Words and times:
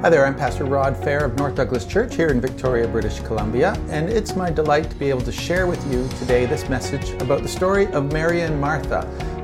Hi 0.00 0.10
there, 0.10 0.24
I'm 0.24 0.36
Pastor 0.36 0.64
Rod 0.64 0.96
Fair 0.96 1.24
of 1.24 1.36
North 1.36 1.56
Douglas 1.56 1.84
Church 1.84 2.14
here 2.14 2.28
in 2.28 2.40
Victoria, 2.40 2.86
British 2.86 3.18
Columbia, 3.18 3.72
and 3.90 4.08
it's 4.08 4.36
my 4.36 4.48
delight 4.48 4.88
to 4.90 4.94
be 4.94 5.10
able 5.10 5.22
to 5.22 5.32
share 5.32 5.66
with 5.66 5.84
you 5.92 6.06
today 6.20 6.46
this 6.46 6.68
message 6.68 7.10
about 7.20 7.42
the 7.42 7.48
story 7.48 7.88
of 7.88 8.12
Mary 8.12 8.42
and 8.42 8.60
Martha 8.60 9.00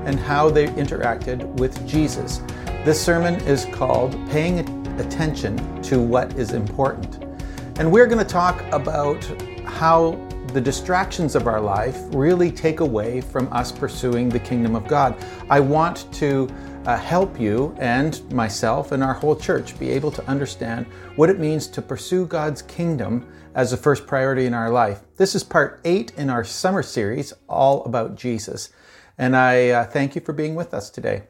and 0.07 0.17
how 0.17 0.49
they 0.49 0.69
interacted 0.69 1.45
with 1.59 1.85
Jesus. 1.89 2.41
This 2.85 3.05
sermon 3.05 3.35
is 3.47 3.65
called 3.73 4.13
Paying 4.31 4.61
Attention 5.01 5.83
to 5.83 6.01
What 6.01 6.33
is 6.39 6.53
Important. 6.53 7.25
And 7.81 7.91
we're 7.91 8.07
going 8.07 8.25
to 8.25 8.25
talk 8.25 8.63
about 8.73 9.25
how 9.65 10.13
the 10.53 10.61
distractions 10.61 11.35
of 11.35 11.49
our 11.49 11.61
life 11.61 12.01
really 12.11 12.53
take 12.53 12.79
away 12.79 13.21
from 13.21 13.53
us 13.53 13.73
pursuing 13.73 14.29
the 14.29 14.39
kingdom 14.39 14.77
of 14.77 14.87
God. 14.87 15.17
I 15.51 15.59
want 15.59 16.07
to 16.13 16.49
uh, 16.87 16.97
help 16.97 17.41
you 17.41 17.75
and 17.79 18.31
myself 18.33 18.93
and 18.93 19.03
our 19.03 19.15
whole 19.15 19.37
church 19.37 19.79
be 19.79 19.91
able 19.91 20.11
to 20.11 20.27
understand 20.29 20.87
what 21.17 21.31
it 21.31 21.39
means 21.39 21.67
to 21.69 21.83
pursue 21.83 22.27
God's 22.27 22.63
kingdom 22.63 23.27
as 23.55 23.73
a 23.73 23.77
first 23.77 24.07
priority 24.07 24.47
in 24.47 24.55
our 24.55 24.71
life. 24.71 25.01
This 25.17 25.35
is 25.35 25.45
part 25.45 25.81
eight 25.85 26.13
in 26.17 26.29
our 26.29 26.45
summer 26.45 26.83
series, 26.83 27.33
all 27.49 27.85
about 27.85 28.17
Jesus. 28.17 28.71
And 29.17 29.37
I 29.37 29.71
uh, 29.71 29.85
thank 29.85 30.15
you 30.15 30.21
for 30.21 30.33
being 30.33 30.55
with 30.55 30.75
us 30.75 30.91
today. 30.91 31.25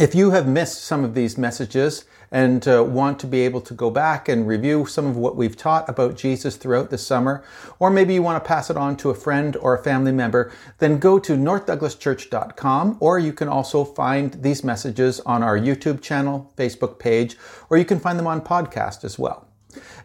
If 0.00 0.14
you 0.14 0.30
have 0.30 0.48
missed 0.48 0.84
some 0.84 1.04
of 1.04 1.14
these 1.14 1.36
messages, 1.36 2.04
and 2.32 2.66
uh, 2.66 2.82
want 2.82 3.18
to 3.18 3.26
be 3.26 3.42
able 3.42 3.60
to 3.60 3.74
go 3.74 3.90
back 3.90 4.28
and 4.28 4.48
review 4.48 4.86
some 4.86 5.06
of 5.06 5.16
what 5.18 5.36
we've 5.36 5.56
taught 5.56 5.86
about 5.88 6.16
Jesus 6.16 6.56
throughout 6.56 6.88
the 6.88 6.96
summer, 6.96 7.44
or 7.78 7.90
maybe 7.90 8.14
you 8.14 8.22
want 8.22 8.42
to 8.42 8.48
pass 8.48 8.70
it 8.70 8.76
on 8.76 8.96
to 8.96 9.10
a 9.10 9.14
friend 9.14 9.54
or 9.56 9.74
a 9.74 9.82
family 9.82 10.12
member, 10.12 10.50
then 10.78 10.98
go 10.98 11.18
to 11.18 11.34
northdouglaschurch.com, 11.34 12.96
or 13.00 13.18
you 13.18 13.34
can 13.34 13.48
also 13.48 13.84
find 13.84 14.42
these 14.42 14.64
messages 14.64 15.20
on 15.20 15.42
our 15.42 15.58
YouTube 15.58 16.00
channel, 16.00 16.50
Facebook 16.56 16.98
page, 16.98 17.36
or 17.68 17.76
you 17.76 17.84
can 17.84 18.00
find 18.00 18.18
them 18.18 18.26
on 18.26 18.40
podcast 18.40 19.04
as 19.04 19.18
well. 19.18 19.46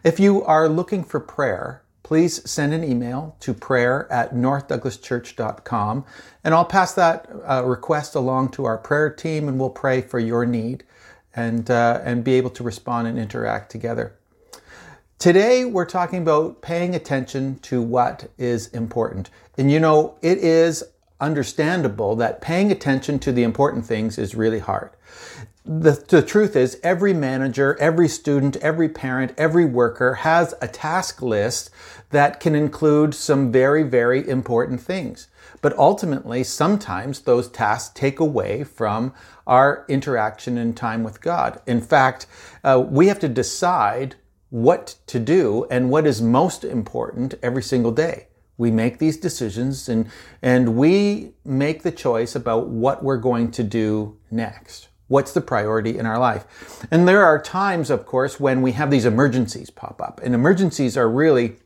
If 0.04 0.20
you 0.20 0.44
are 0.44 0.68
looking 0.68 1.02
for 1.04 1.20
prayer, 1.20 1.82
please 2.08 2.50
send 2.50 2.72
an 2.72 2.82
email 2.82 3.36
to 3.38 3.52
prayer 3.52 4.10
at 4.10 4.34
northdouglaschurch.com 4.34 6.06
and 6.42 6.54
I'll 6.54 6.64
pass 6.64 6.94
that 6.94 7.28
uh, 7.46 7.62
request 7.66 8.14
along 8.14 8.52
to 8.52 8.64
our 8.64 8.78
prayer 8.78 9.10
team 9.10 9.46
and 9.46 9.60
we'll 9.60 9.68
pray 9.68 10.00
for 10.00 10.18
your 10.18 10.46
need 10.46 10.84
and, 11.36 11.70
uh, 11.70 12.00
and 12.02 12.24
be 12.24 12.32
able 12.32 12.48
to 12.48 12.62
respond 12.62 13.08
and 13.08 13.18
interact 13.18 13.70
together. 13.70 14.16
Today, 15.18 15.66
we're 15.66 15.84
talking 15.84 16.22
about 16.22 16.62
paying 16.62 16.94
attention 16.94 17.58
to 17.58 17.82
what 17.82 18.30
is 18.38 18.68
important. 18.68 19.28
And 19.58 19.70
you 19.70 19.78
know, 19.78 20.16
it 20.22 20.38
is 20.38 20.82
understandable 21.20 22.16
that 22.16 22.40
paying 22.40 22.70
attention 22.70 23.18
to 23.20 23.32
the 23.32 23.42
important 23.42 23.84
things 23.84 24.18
is 24.18 24.34
really 24.34 24.60
hard. 24.60 24.90
The, 25.64 26.02
the, 26.08 26.22
truth 26.22 26.56
is, 26.56 26.80
every 26.82 27.12
manager, 27.12 27.76
every 27.78 28.08
student, 28.08 28.56
every 28.56 28.88
parent, 28.88 29.34
every 29.36 29.66
worker 29.66 30.14
has 30.14 30.54
a 30.62 30.68
task 30.68 31.20
list 31.20 31.68
that 32.08 32.40
can 32.40 32.54
include 32.54 33.14
some 33.14 33.52
very, 33.52 33.82
very 33.82 34.26
important 34.26 34.80
things. 34.80 35.28
But 35.60 35.76
ultimately, 35.76 36.42
sometimes 36.42 37.20
those 37.20 37.50
tasks 37.50 37.92
take 37.94 38.18
away 38.18 38.64
from 38.64 39.12
our 39.46 39.84
interaction 39.88 40.56
and 40.56 40.74
time 40.74 41.02
with 41.02 41.20
God. 41.20 41.60
In 41.66 41.82
fact, 41.82 42.26
uh, 42.64 42.82
we 42.88 43.08
have 43.08 43.18
to 43.20 43.28
decide 43.28 44.14
what 44.50 44.94
to 45.08 45.18
do 45.18 45.66
and 45.70 45.90
what 45.90 46.06
is 46.06 46.22
most 46.22 46.64
important 46.64 47.34
every 47.42 47.62
single 47.62 47.92
day. 47.92 48.27
We 48.58 48.70
make 48.70 48.98
these 48.98 49.16
decisions 49.16 49.88
and, 49.88 50.10
and 50.42 50.76
we 50.76 51.32
make 51.44 51.82
the 51.82 51.92
choice 51.92 52.34
about 52.34 52.68
what 52.68 53.02
we're 53.02 53.16
going 53.16 53.50
to 53.52 53.62
do 53.62 54.18
next. 54.30 54.88
What's 55.06 55.32
the 55.32 55.40
priority 55.40 55.96
in 55.96 56.04
our 56.04 56.18
life? 56.18 56.84
And 56.90 57.08
there 57.08 57.24
are 57.24 57.40
times, 57.40 57.88
of 57.88 58.04
course, 58.04 58.38
when 58.38 58.60
we 58.60 58.72
have 58.72 58.90
these 58.90 59.06
emergencies 59.06 59.70
pop 59.70 60.02
up. 60.02 60.20
And 60.22 60.34
emergencies 60.34 60.98
are 60.98 61.08
really 61.08 61.56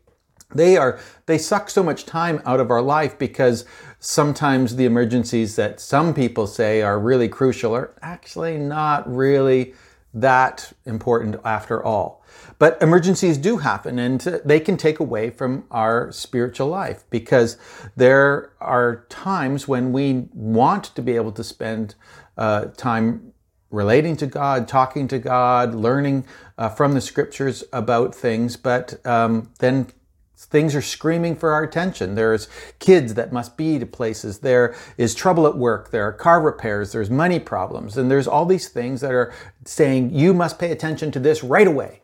they 0.55 0.77
are 0.77 1.01
they 1.27 1.39
suck 1.39 1.71
so 1.71 1.83
much 1.83 2.05
time 2.05 2.43
out 2.45 2.61
of 2.61 2.71
our 2.71 2.83
life 2.83 3.19
because 3.19 3.65
sometimes 3.99 4.77
the 4.77 4.85
emergencies 4.85 5.57
that 5.57 5.81
some 5.81 6.13
people 6.13 6.47
say 6.47 6.83
are 6.83 6.99
really 6.99 7.29
crucial 7.29 7.75
are 7.75 7.95
actually 8.03 8.59
not 8.59 9.11
really 9.11 9.75
that 10.13 10.73
important 10.85 11.37
after 11.45 11.83
all. 11.83 12.22
But 12.63 12.81
emergencies 12.81 13.39
do 13.39 13.57
happen 13.57 13.99
and 13.99 14.21
they 14.21 14.61
can 14.61 14.77
take 14.77 15.01
away 15.01 15.31
from 15.31 15.65
our 15.73 16.13
spiritual 16.13 16.69
life 16.69 17.03
because 17.11 17.57
there 17.97 18.53
are 18.61 19.05
times 19.09 19.67
when 19.67 19.93
we 19.93 20.29
want 20.33 20.85
to 20.95 21.03
be 21.03 21.17
able 21.17 21.33
to 21.33 21.43
spend 21.43 21.97
uh, 22.39 22.67
time 22.77 23.33
relating 23.73 24.17
to 24.19 24.29
God, 24.29 24.69
talking 24.69 25.09
to 25.09 25.19
God, 25.19 25.75
learning 25.75 26.25
uh, 26.57 26.69
from 26.69 26.95
the 26.95 27.01
scriptures 27.01 27.65
about 27.73 28.15
things, 28.15 28.57
but 28.57 29.05
um, 29.05 29.51
then 29.59 29.89
Things 30.37 30.75
are 30.75 30.83
screaming 30.83 31.37
for 31.37 31.53
our 31.53 31.63
attention. 31.63 32.17
There's 32.17 32.49
kids 32.81 33.15
that 33.15 33.33
must 33.33 33.57
be 33.57 33.79
to 33.79 33.87
places. 33.87 34.41
There 34.41 34.75
is 34.99 35.15
trouble 35.15 35.47
at 35.47 35.57
work. 35.57 35.93
There 35.93 36.03
are 36.03 36.13
car 36.13 36.41
repairs. 36.41 36.91
There's 36.91 37.09
money 37.09 37.39
problems. 37.39 37.97
And 37.97 38.11
there's 38.11 38.27
all 38.27 38.45
these 38.45 38.69
things 38.69 39.03
that 39.03 39.13
are 39.13 39.33
saying, 39.65 40.13
you 40.13 40.35
must 40.35 40.59
pay 40.59 40.73
attention 40.73 41.13
to 41.13 41.21
this 41.21 41.45
right 41.45 41.69
away. 41.69 42.02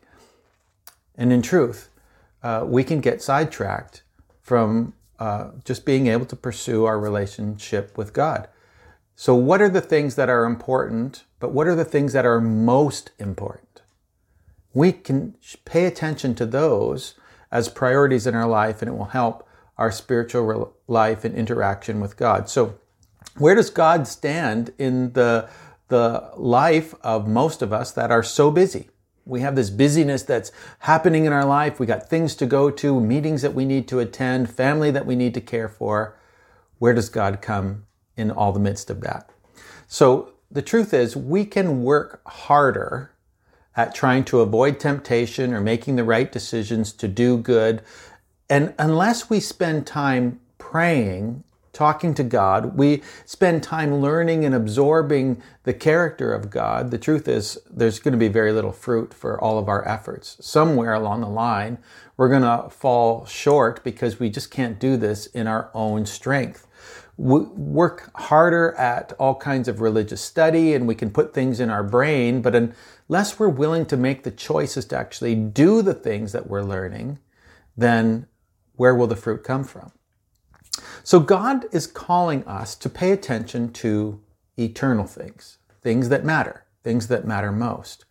And 1.19 1.33
in 1.33 1.41
truth, 1.41 1.89
uh, 2.41 2.63
we 2.65 2.85
can 2.85 3.01
get 3.01 3.21
sidetracked 3.21 4.03
from 4.41 4.93
uh, 5.19 5.49
just 5.65 5.85
being 5.85 6.07
able 6.07 6.25
to 6.25 6.35
pursue 6.35 6.85
our 6.85 6.97
relationship 6.97 7.97
with 7.97 8.13
God. 8.13 8.47
So, 9.17 9.35
what 9.35 9.61
are 9.61 9.67
the 9.67 9.81
things 9.81 10.15
that 10.15 10.29
are 10.29 10.45
important, 10.45 11.25
but 11.41 11.51
what 11.51 11.67
are 11.67 11.75
the 11.75 11.83
things 11.83 12.13
that 12.13 12.25
are 12.25 12.39
most 12.39 13.11
important? 13.19 13.81
We 14.73 14.93
can 14.93 15.35
pay 15.65 15.85
attention 15.85 16.35
to 16.35 16.45
those 16.45 17.15
as 17.51 17.67
priorities 17.67 18.25
in 18.25 18.33
our 18.33 18.47
life 18.47 18.81
and 18.81 18.87
it 18.87 18.97
will 18.97 19.05
help 19.05 19.45
our 19.77 19.91
spiritual 19.91 20.73
life 20.87 21.25
and 21.25 21.35
interaction 21.35 21.99
with 21.99 22.15
God. 22.15 22.47
So, 22.49 22.79
where 23.37 23.55
does 23.55 23.69
God 23.69 24.07
stand 24.07 24.71
in 24.77 25.11
the, 25.11 25.49
the 25.89 26.31
life 26.37 26.95
of 27.01 27.27
most 27.27 27.61
of 27.61 27.73
us 27.73 27.91
that 27.91 28.09
are 28.09 28.23
so 28.23 28.51
busy? 28.51 28.89
We 29.29 29.41
have 29.41 29.55
this 29.55 29.69
busyness 29.69 30.23
that's 30.23 30.51
happening 30.79 31.25
in 31.25 31.33
our 31.33 31.45
life. 31.45 31.79
We 31.79 31.85
got 31.85 32.09
things 32.09 32.35
to 32.35 32.45
go 32.45 32.71
to, 32.71 32.99
meetings 32.99 33.41
that 33.43 33.53
we 33.53 33.65
need 33.65 33.87
to 33.89 33.99
attend, 33.99 34.49
family 34.49 34.91
that 34.91 35.05
we 35.05 35.15
need 35.15 35.33
to 35.35 35.41
care 35.41 35.69
for. 35.69 36.17
Where 36.79 36.93
does 36.93 37.09
God 37.09 37.41
come 37.41 37.85
in 38.17 38.31
all 38.31 38.51
the 38.51 38.59
midst 38.59 38.89
of 38.89 39.01
that? 39.01 39.29
So 39.87 40.33
the 40.49 40.61
truth 40.61 40.93
is, 40.93 41.15
we 41.15 41.45
can 41.45 41.83
work 41.83 42.21
harder 42.27 43.11
at 43.75 43.93
trying 43.95 44.23
to 44.25 44.41
avoid 44.41 44.79
temptation 44.79 45.53
or 45.53 45.61
making 45.61 45.95
the 45.95 46.03
right 46.03 46.31
decisions 46.31 46.91
to 46.93 47.07
do 47.07 47.37
good. 47.37 47.81
And 48.49 48.73
unless 48.79 49.29
we 49.29 49.39
spend 49.39 49.85
time 49.85 50.39
praying, 50.57 51.43
talking 51.73 52.13
to 52.15 52.23
God, 52.23 52.77
we 52.77 53.03
spend 53.25 53.63
time 53.63 53.95
learning 53.97 54.45
and 54.45 54.55
absorbing 54.55 55.41
the 55.63 55.73
character 55.73 56.33
of 56.33 56.49
God, 56.49 56.91
the 56.91 56.97
truth 56.99 57.27
is 57.27 57.59
there's 57.69 57.99
going 57.99 58.13
to 58.13 58.17
be 58.17 58.29
very 58.29 58.51
little 58.51 58.71
fruit 58.73 59.13
for 59.13 59.39
all 59.41 59.59
of 59.59 59.69
our 59.69 59.87
efforts. 59.87 60.37
Somewhere 60.41 60.93
along 60.93 61.21
the 61.21 61.29
line, 61.29 61.77
we're 62.17 62.29
going 62.29 62.43
to 62.43 62.69
fall 62.69 63.25
short 63.25 63.83
because 63.83 64.19
we 64.19 64.29
just 64.29 64.51
can't 64.51 64.79
do 64.79 64.97
this 64.97 65.27
in 65.27 65.47
our 65.47 65.71
own 65.73 66.05
strength 66.05 66.67
We 67.17 67.41
work 67.41 68.11
harder 68.15 68.73
at 68.75 69.13
all 69.19 69.35
kinds 69.35 69.67
of 69.67 69.81
religious 69.81 70.21
study 70.21 70.73
and 70.75 70.87
we 70.87 70.95
can 70.95 71.11
put 71.11 71.33
things 71.33 71.59
in 71.59 71.69
our 71.69 71.83
brain, 71.83 72.41
but 72.41 72.55
unless 72.55 73.39
we're 73.39 73.49
willing 73.49 73.85
to 73.87 73.97
make 73.97 74.23
the 74.23 74.31
choices 74.31 74.85
to 74.87 74.97
actually 74.97 75.35
do 75.35 75.81
the 75.81 75.95
things 75.95 76.33
that 76.33 76.47
we're 76.49 76.63
learning, 76.63 77.19
then 77.77 78.27
where 78.77 78.95
will 78.95 79.07
the 79.07 79.15
fruit 79.17 79.43
come 79.43 79.63
from? 79.65 79.91
So 81.03 81.19
God 81.19 81.65
is 81.71 81.87
calling 81.87 82.43
us 82.45 82.75
to 82.75 82.89
pay 82.89 83.11
attention 83.11 83.71
to 83.73 84.21
eternal 84.57 85.05
things, 85.05 85.57
things 85.81 86.09
that 86.09 86.25
matter, 86.25 86.65
things 86.83 87.07
that 87.07 87.25
matter 87.25 87.51
most. 87.51 88.05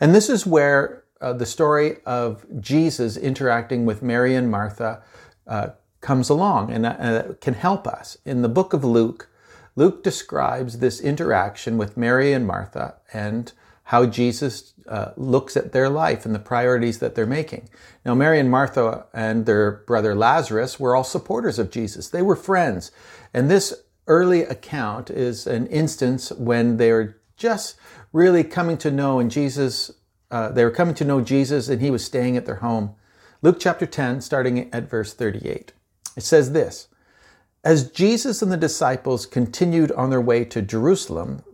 And 0.00 0.14
this 0.14 0.28
is 0.28 0.46
where 0.46 1.04
uh, 1.20 1.32
the 1.32 1.46
story 1.46 1.98
of 2.04 2.44
Jesus 2.60 3.16
interacting 3.16 3.86
with 3.86 4.02
Mary 4.02 4.34
and 4.34 4.50
Martha 4.50 5.02
uh, 5.46 5.68
comes 6.00 6.28
along 6.28 6.70
and 6.70 6.84
uh, 6.84 7.34
can 7.40 7.54
help 7.54 7.86
us. 7.86 8.18
In 8.24 8.42
the 8.42 8.48
book 8.48 8.72
of 8.72 8.84
Luke, 8.84 9.28
Luke 9.76 10.04
describes 10.04 10.78
this 10.78 11.00
interaction 11.00 11.78
with 11.78 11.96
Mary 11.96 12.32
and 12.32 12.46
Martha 12.46 12.96
and 13.12 13.52
how 13.84 14.06
Jesus 14.06 14.74
uh, 14.88 15.12
looks 15.16 15.56
at 15.56 15.72
their 15.72 15.88
life 15.88 16.24
and 16.24 16.34
the 16.34 16.38
priorities 16.38 16.98
that 16.98 17.14
they're 17.14 17.26
making. 17.26 17.68
Now, 18.04 18.14
Mary 18.14 18.40
and 18.40 18.50
Martha 18.50 19.06
and 19.12 19.46
their 19.46 19.82
brother 19.86 20.14
Lazarus 20.14 20.80
were 20.80 20.96
all 20.96 21.04
supporters 21.04 21.58
of 21.58 21.70
Jesus. 21.70 22.08
They 22.08 22.22
were 22.22 22.36
friends. 22.36 22.90
And 23.32 23.50
this 23.50 23.74
early 24.06 24.42
account 24.42 25.10
is 25.10 25.46
an 25.46 25.66
instance 25.66 26.32
when 26.32 26.78
they're 26.78 27.18
just 27.36 27.76
really 28.12 28.44
coming 28.44 28.78
to 28.78 28.90
know 28.90 29.18
and 29.18 29.30
Jesus, 29.30 29.90
uh, 30.30 30.50
they 30.50 30.64
were 30.64 30.70
coming 30.70 30.94
to 30.94 31.04
know 31.04 31.20
Jesus 31.20 31.68
and 31.68 31.80
he 31.80 31.90
was 31.90 32.04
staying 32.04 32.36
at 32.36 32.46
their 32.46 32.56
home. 32.56 32.94
Luke 33.42 33.58
chapter 33.60 33.84
10, 33.84 34.22
starting 34.22 34.72
at 34.72 34.88
verse 34.88 35.12
38. 35.12 35.72
It 36.16 36.22
says 36.22 36.52
this 36.52 36.88
As 37.62 37.90
Jesus 37.90 38.40
and 38.40 38.50
the 38.50 38.56
disciples 38.56 39.26
continued 39.26 39.92
on 39.92 40.08
their 40.08 40.20
way 40.20 40.44
to 40.46 40.62
Jerusalem, 40.62 41.42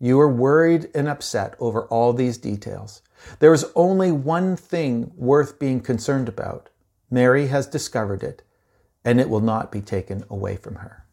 you 0.00 0.18
are 0.18 0.32
worried 0.32 0.88
and 0.94 1.06
upset 1.06 1.54
over 1.60 1.82
all 1.84 2.12
these 2.12 2.38
details. 2.38 3.02
There 3.38 3.52
is 3.52 3.66
only 3.74 4.10
one 4.10 4.56
thing 4.56 5.12
worth 5.14 5.58
being 5.58 5.80
concerned 5.80 6.28
about. 6.28 6.70
Mary 7.10 7.48
has 7.48 7.66
discovered 7.66 8.22
it, 8.22 8.42
and 9.04 9.20
it 9.20 9.28
will 9.28 9.40
not 9.40 9.70
be 9.70 9.80
taken 9.80 10.24
away 10.30 10.56
from 10.56 10.76
her. 10.76 11.04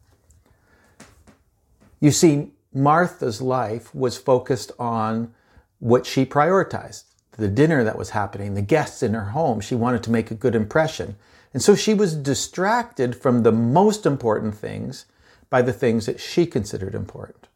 You 2.00 2.10
see, 2.10 2.52
Martha's 2.72 3.42
life 3.42 3.94
was 3.94 4.16
focused 4.16 4.72
on 4.78 5.34
what 5.80 6.06
she 6.06 6.24
prioritized 6.24 7.04
the 7.38 7.48
dinner 7.48 7.84
that 7.84 7.96
was 7.96 8.10
happening, 8.10 8.54
the 8.54 8.62
guests 8.62 9.02
in 9.02 9.14
her 9.14 9.26
home. 9.26 9.60
She 9.60 9.76
wanted 9.76 10.02
to 10.02 10.10
make 10.10 10.30
a 10.30 10.34
good 10.34 10.56
impression. 10.56 11.16
And 11.54 11.62
so 11.62 11.74
she 11.74 11.94
was 11.94 12.16
distracted 12.16 13.14
from 13.14 13.42
the 13.42 13.52
most 13.52 14.04
important 14.04 14.56
things 14.56 15.06
by 15.48 15.62
the 15.62 15.72
things 15.72 16.06
that 16.06 16.20
she 16.20 16.44
considered 16.46 16.94
important. 16.94 17.46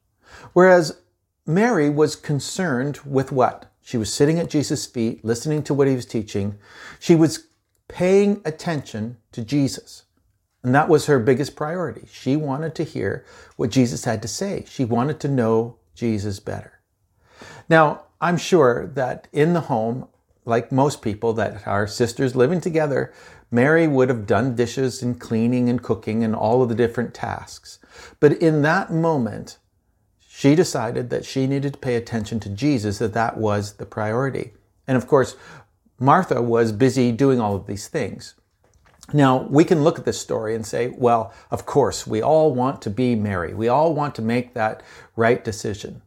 Whereas 0.52 1.01
Mary 1.46 1.90
was 1.90 2.14
concerned 2.14 3.00
with 3.04 3.32
what? 3.32 3.70
She 3.82 3.96
was 3.96 4.12
sitting 4.12 4.38
at 4.38 4.48
Jesus' 4.48 4.86
feet, 4.86 5.24
listening 5.24 5.64
to 5.64 5.74
what 5.74 5.88
he 5.88 5.96
was 5.96 6.06
teaching. 6.06 6.56
She 7.00 7.16
was 7.16 7.46
paying 7.88 8.40
attention 8.44 9.16
to 9.32 9.44
Jesus. 9.44 10.04
And 10.62 10.72
that 10.74 10.88
was 10.88 11.06
her 11.06 11.18
biggest 11.18 11.56
priority. 11.56 12.06
She 12.12 12.36
wanted 12.36 12.76
to 12.76 12.84
hear 12.84 13.24
what 13.56 13.70
Jesus 13.70 14.04
had 14.04 14.22
to 14.22 14.28
say. 14.28 14.64
She 14.68 14.84
wanted 14.84 15.18
to 15.20 15.28
know 15.28 15.78
Jesus 15.96 16.38
better. 16.38 16.80
Now, 17.68 18.04
I'm 18.20 18.36
sure 18.36 18.86
that 18.94 19.26
in 19.32 19.52
the 19.52 19.62
home, 19.62 20.06
like 20.44 20.70
most 20.70 21.02
people 21.02 21.32
that 21.32 21.66
are 21.66 21.88
sisters 21.88 22.36
living 22.36 22.60
together, 22.60 23.12
Mary 23.50 23.88
would 23.88 24.08
have 24.08 24.26
done 24.26 24.54
dishes 24.54 25.02
and 25.02 25.20
cleaning 25.20 25.68
and 25.68 25.82
cooking 25.82 26.22
and 26.22 26.36
all 26.36 26.62
of 26.62 26.68
the 26.68 26.74
different 26.76 27.14
tasks. 27.14 27.80
But 28.20 28.34
in 28.34 28.62
that 28.62 28.92
moment, 28.92 29.58
she 30.42 30.56
decided 30.56 31.08
that 31.08 31.24
she 31.24 31.46
needed 31.46 31.74
to 31.74 31.78
pay 31.78 31.94
attention 31.94 32.40
to 32.40 32.48
Jesus, 32.48 32.98
that 32.98 33.12
that 33.12 33.36
was 33.36 33.74
the 33.74 33.86
priority. 33.86 34.50
And 34.88 34.96
of 34.96 35.06
course, 35.06 35.36
Martha 36.00 36.42
was 36.42 36.72
busy 36.72 37.12
doing 37.12 37.38
all 37.40 37.54
of 37.54 37.68
these 37.68 37.86
things. 37.86 38.34
Now, 39.12 39.42
we 39.48 39.62
can 39.62 39.84
look 39.84 40.00
at 40.00 40.04
this 40.04 40.20
story 40.20 40.56
and 40.56 40.66
say, 40.66 40.88
well, 40.88 41.32
of 41.52 41.64
course, 41.64 42.08
we 42.08 42.20
all 42.20 42.52
want 42.52 42.82
to 42.82 42.90
be 42.90 43.14
Mary. 43.14 43.54
We 43.54 43.68
all 43.68 43.94
want 43.94 44.16
to 44.16 44.22
make 44.22 44.52
that 44.54 44.82
right 45.14 45.44
decision. 45.44 46.02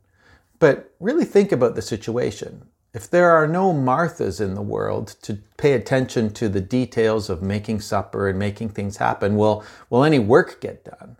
But 0.59 0.93
really 0.99 1.23
think 1.23 1.53
about 1.53 1.75
the 1.75 1.81
situation. 1.81 2.67
If 2.93 3.09
there 3.09 3.31
are 3.31 3.47
no 3.47 3.71
Marthas 3.71 4.41
in 4.41 4.53
the 4.53 4.61
world 4.61 5.15
to 5.21 5.39
pay 5.55 5.71
attention 5.71 6.33
to 6.33 6.49
the 6.49 6.59
details 6.59 7.29
of 7.29 7.41
making 7.41 7.79
supper 7.79 8.27
and 8.27 8.37
making 8.37 8.71
things 8.71 8.97
happen, 8.97 9.37
will, 9.37 9.63
will 9.89 10.03
any 10.03 10.19
work 10.19 10.59
get 10.59 10.83
done? 10.83 11.15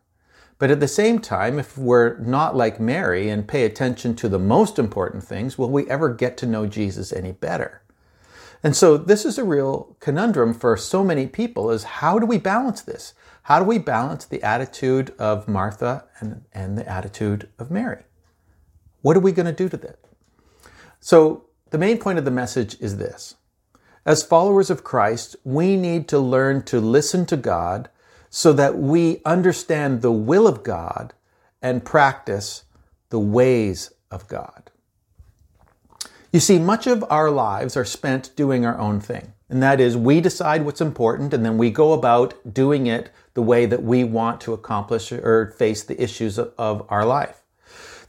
But 0.58 0.72
at 0.72 0.80
the 0.80 0.88
same 0.88 1.20
time, 1.20 1.60
if 1.60 1.78
we're 1.78 2.18
not 2.20 2.56
like 2.56 2.80
Mary 2.80 3.30
and 3.30 3.48
pay 3.48 3.66
attention 3.66 4.16
to 4.16 4.30
the 4.30 4.40
most 4.40 4.80
important 4.80 5.24
things, 5.24 5.58
will 5.58 5.70
we 5.70 5.90
ever 5.90 6.14
get 6.14 6.38
to 6.38 6.46
know 6.46 6.66
Jesus 6.66 7.12
any 7.12 7.34
better? 7.34 7.82
And 8.64 8.76
so 8.76 8.98
this 8.98 9.26
is 9.26 9.38
a 9.38 9.44
real 9.44 9.96
conundrum 10.00 10.54
for 10.54 10.78
so 10.78 11.04
many 11.04 11.28
people 11.28 11.70
is 11.70 11.84
how 11.84 12.20
do 12.20 12.26
we 12.26 12.38
balance 12.38 12.82
this? 12.82 13.14
How 13.44 13.60
do 13.60 13.66
we 13.66 13.78
balance 13.78 14.26
the 14.26 14.42
attitude 14.42 15.14
of 15.20 15.48
Martha 15.48 16.06
and, 16.20 16.46
and 16.52 16.78
the 16.78 16.90
attitude 16.90 17.50
of 17.60 17.70
Mary? 17.70 18.04
What 19.02 19.16
are 19.16 19.20
we 19.20 19.34
going 19.34 19.46
to 19.46 19.52
do 19.52 19.70
to 19.70 19.78
that? 19.78 20.00
So, 21.00 21.46
the 21.70 21.78
main 21.78 22.00
point 22.00 22.18
of 22.18 22.26
the 22.26 22.32
message 22.32 22.78
is 22.80 22.98
this. 22.98 23.36
As 24.06 24.24
followers 24.24 24.70
of 24.70 24.84
Christ, 24.84 25.36
we 25.44 25.78
need 25.78 26.08
to 26.08 26.18
learn 26.18 26.64
to 26.64 26.80
listen 26.80 27.26
to 27.28 27.38
God 27.38 27.90
so 28.38 28.52
that 28.52 28.78
we 28.78 29.22
understand 29.24 30.02
the 30.02 30.12
will 30.12 30.46
of 30.46 30.62
God 30.62 31.14
and 31.62 31.86
practice 31.86 32.66
the 33.08 33.18
ways 33.18 33.94
of 34.12 34.28
God. 34.28 34.72
You 36.34 36.42
see, 36.42 36.60
much 36.60 36.86
of 36.86 37.06
our 37.10 37.32
lives 37.32 37.78
are 37.78 37.86
spent 37.86 38.36
doing 38.36 38.66
our 38.66 38.78
own 38.78 39.00
thing. 39.00 39.32
And 39.50 39.64
that 39.64 39.80
is, 39.80 39.96
we 39.96 40.20
decide 40.20 40.66
what's 40.66 40.82
important 40.82 41.34
and 41.34 41.46
then 41.46 41.58
we 41.58 41.70
go 41.70 41.94
about 41.94 42.54
doing 42.54 42.88
it 42.88 43.10
the 43.36 43.42
way 43.42 43.66
that 43.68 43.84
we 43.84 44.04
want 44.04 44.42
to 44.42 44.52
accomplish 44.52 45.14
or 45.14 45.56
face 45.58 45.84
the 45.84 46.04
issues 46.04 46.38
of, 46.38 46.86
our 46.90 47.06
life. 47.06 47.42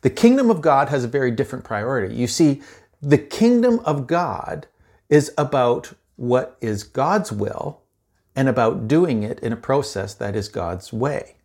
The 0.00 0.10
kingdom 0.10 0.50
of 0.50 0.60
God 0.60 0.88
has 0.88 1.04
a 1.04 1.08
very 1.08 1.30
different 1.30 1.64
priority. 1.64 2.16
You 2.16 2.26
see, 2.26 2.62
the 3.00 3.18
kingdom 3.18 3.78
of 3.84 4.08
God 4.08 4.66
is 5.08 5.32
about 5.38 5.92
what 6.16 6.56
is 6.60 6.82
God's 6.82 7.30
will 7.30 7.80
and 8.36 8.48
about 8.48 8.86
doing 8.86 9.22
it 9.22 9.40
in 9.40 9.52
a 9.52 9.56
process 9.56 10.14
that 10.14 10.36
is 10.36 10.48
God's 10.48 10.92
way. 10.92 11.36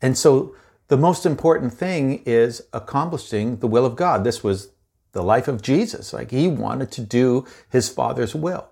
And 0.00 0.16
so 0.16 0.54
the 0.86 0.96
most 0.96 1.26
important 1.26 1.74
thing 1.74 2.22
is 2.24 2.62
accomplishing 2.72 3.58
the 3.58 3.66
will 3.66 3.84
of 3.84 3.96
God. 3.96 4.24
This 4.24 4.42
was 4.44 4.70
the 5.12 5.22
life 5.22 5.48
of 5.48 5.60
Jesus. 5.60 6.12
Like 6.12 6.30
he 6.30 6.46
wanted 6.46 6.92
to 6.92 7.00
do 7.00 7.44
his 7.68 7.88
Father's 7.88 8.34
will. 8.34 8.68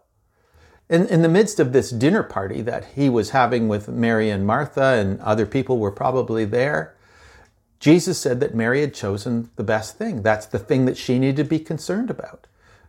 In, 0.89 1.07
in 1.09 1.23
the 1.23 1.29
midst 1.29 1.59
of 1.59 1.73
this 1.73 1.91
dinner 1.91 2.23
party 2.23 2.63
that 2.63 2.85
he 2.95 3.09
was 3.09 3.31
having 3.31 3.67
with 3.67 3.89
Mary 3.89 4.31
and 4.31 4.47
Martha, 4.47 4.95
and 5.01 5.21
other 5.21 5.45
people 5.45 5.79
were 5.79 5.91
probably 5.91 6.45
there, 6.45 6.95
Jesus 7.81 8.19
said 8.19 8.39
that 8.41 8.55
Mary 8.55 8.81
had 8.81 8.95
chosen 8.95 9.51
the 9.57 9.65
best 9.65 9.99
thing. 9.99 10.23
That's 10.23 10.47
the 10.47 10.61
thing 10.61 10.85
that 10.85 10.97
she 10.97 11.19
needed 11.19 11.37
to 11.37 11.45
be 11.45 11.59
concerned 11.59 12.09
about. 12.09 12.47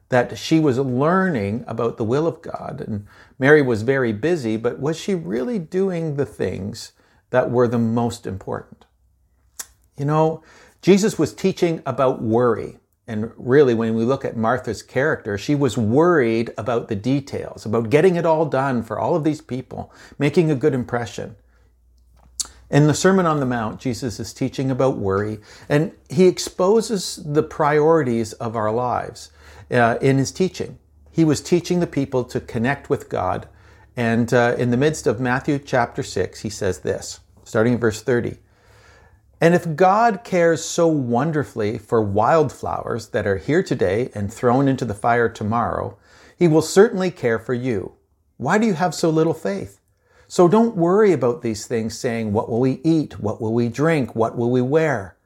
That 0.10 0.38
she 0.38 0.60
was 0.60 0.78
learning 0.78 1.66
about 1.68 1.98
the 1.98 2.04
will 2.04 2.28
of 2.28 2.42
God. 2.42 2.82
And 2.82 3.08
Mary 3.38 3.62
was 3.62 3.82
very 3.82 4.14
busy, 4.14 4.56
but 4.56 4.80
was 4.80 4.98
she 4.98 5.14
really 5.14 5.60
doing 5.60 6.16
the 6.16 6.26
things 6.26 6.94
that 7.30 7.52
were 7.52 7.68
the 7.68 7.78
most 7.78 8.26
important? 8.26 8.86
You 9.98 10.06
know, 10.06 10.44
Jesus 10.82 11.20
was 11.20 11.34
teaching 11.34 11.82
about 11.86 12.22
worry. 12.22 12.78
And 13.08 13.32
really, 13.38 13.74
when 13.74 13.96
we 13.96 14.04
look 14.04 14.26
at 14.26 14.36
Martha's 14.36 14.84
character, 14.84 15.38
she 15.38 15.56
was 15.56 15.78
worried 15.78 16.54
about 16.58 16.90
the 16.90 16.96
details, 16.96 17.66
about 17.66 17.90
getting 17.90 18.16
it 18.16 18.26
all 18.26 18.46
done 18.46 18.84
for 18.84 19.00
all 19.00 19.16
of 19.16 19.24
these 19.24 19.42
people, 19.42 19.94
making 20.20 20.52
a 20.52 20.56
good 20.56 20.74
impression. 20.74 21.38
In 22.70 22.88
the 22.88 22.94
Sermon 22.94 23.26
on 23.26 23.40
the 23.40 23.46
Mount, 23.46 23.80
Jesus 23.80 24.20
is 24.20 24.34
teaching 24.34 24.70
about 24.70 24.98
worry, 24.98 25.40
and 25.70 25.94
he 26.10 26.28
exposes 26.28 27.16
the 27.26 27.44
priorities 27.44 28.34
of 28.34 28.58
our 28.58 28.72
lives 28.72 29.32
uh, 29.72 29.98
in 30.02 30.18
his 30.18 30.32
teaching. 30.32 30.78
He 31.12 31.26
was 31.26 31.42
teaching 31.42 31.80
the 31.80 31.88
people 31.88 32.24
to 32.26 32.40
connect 32.40 32.90
with 32.90 33.10
God, 33.10 33.48
and 33.96 34.32
uh, 34.34 34.56
in 34.58 34.70
the 34.72 34.78
midst 34.78 35.08
of 35.08 35.20
Matthew 35.20 35.58
chapter 35.58 36.04
6, 36.04 36.42
he 36.42 36.50
says 36.50 36.80
this, 36.80 37.20
starting 37.44 37.74
in 37.74 37.80
verse 37.80 38.02
30. 38.02 38.38
And 39.42 39.54
if 39.54 39.76
God 39.76 40.24
cares 40.24 40.64
so 40.64 40.88
wonderfully 40.88 41.78
for 41.78 42.02
wildflowers 42.02 43.10
that 43.10 43.28
are 43.28 43.38
here 43.38 43.62
today 43.62 44.10
and 44.16 44.34
thrown 44.34 44.68
into 44.68 44.86
the 44.86 44.94
fire 44.96 45.30
tomorrow, 45.30 45.98
he 46.38 46.48
will 46.48 46.62
certainly 46.62 47.12
care 47.12 47.40
for 47.40 47.54
you. 47.54 47.94
Why 48.38 48.58
do 48.58 48.68
you 48.68 48.74
have 48.74 48.96
so 48.96 49.10
little 49.10 49.34
faith? 49.34 49.80
So 50.28 50.48
don't 50.48 50.76
worry 50.76 51.14
about 51.14 51.42
these 51.42 51.66
things 51.66 51.98
saying, 51.98 52.34
What 52.34 52.50
will 52.50 52.60
we 52.60 52.82
eat? 52.84 53.20
What 53.20 53.42
will 53.42 53.54
we 53.54 53.70
drink? 53.70 54.16
What 54.16 54.38
will 54.38 54.52
we 54.52 54.62
wear? 54.62 55.17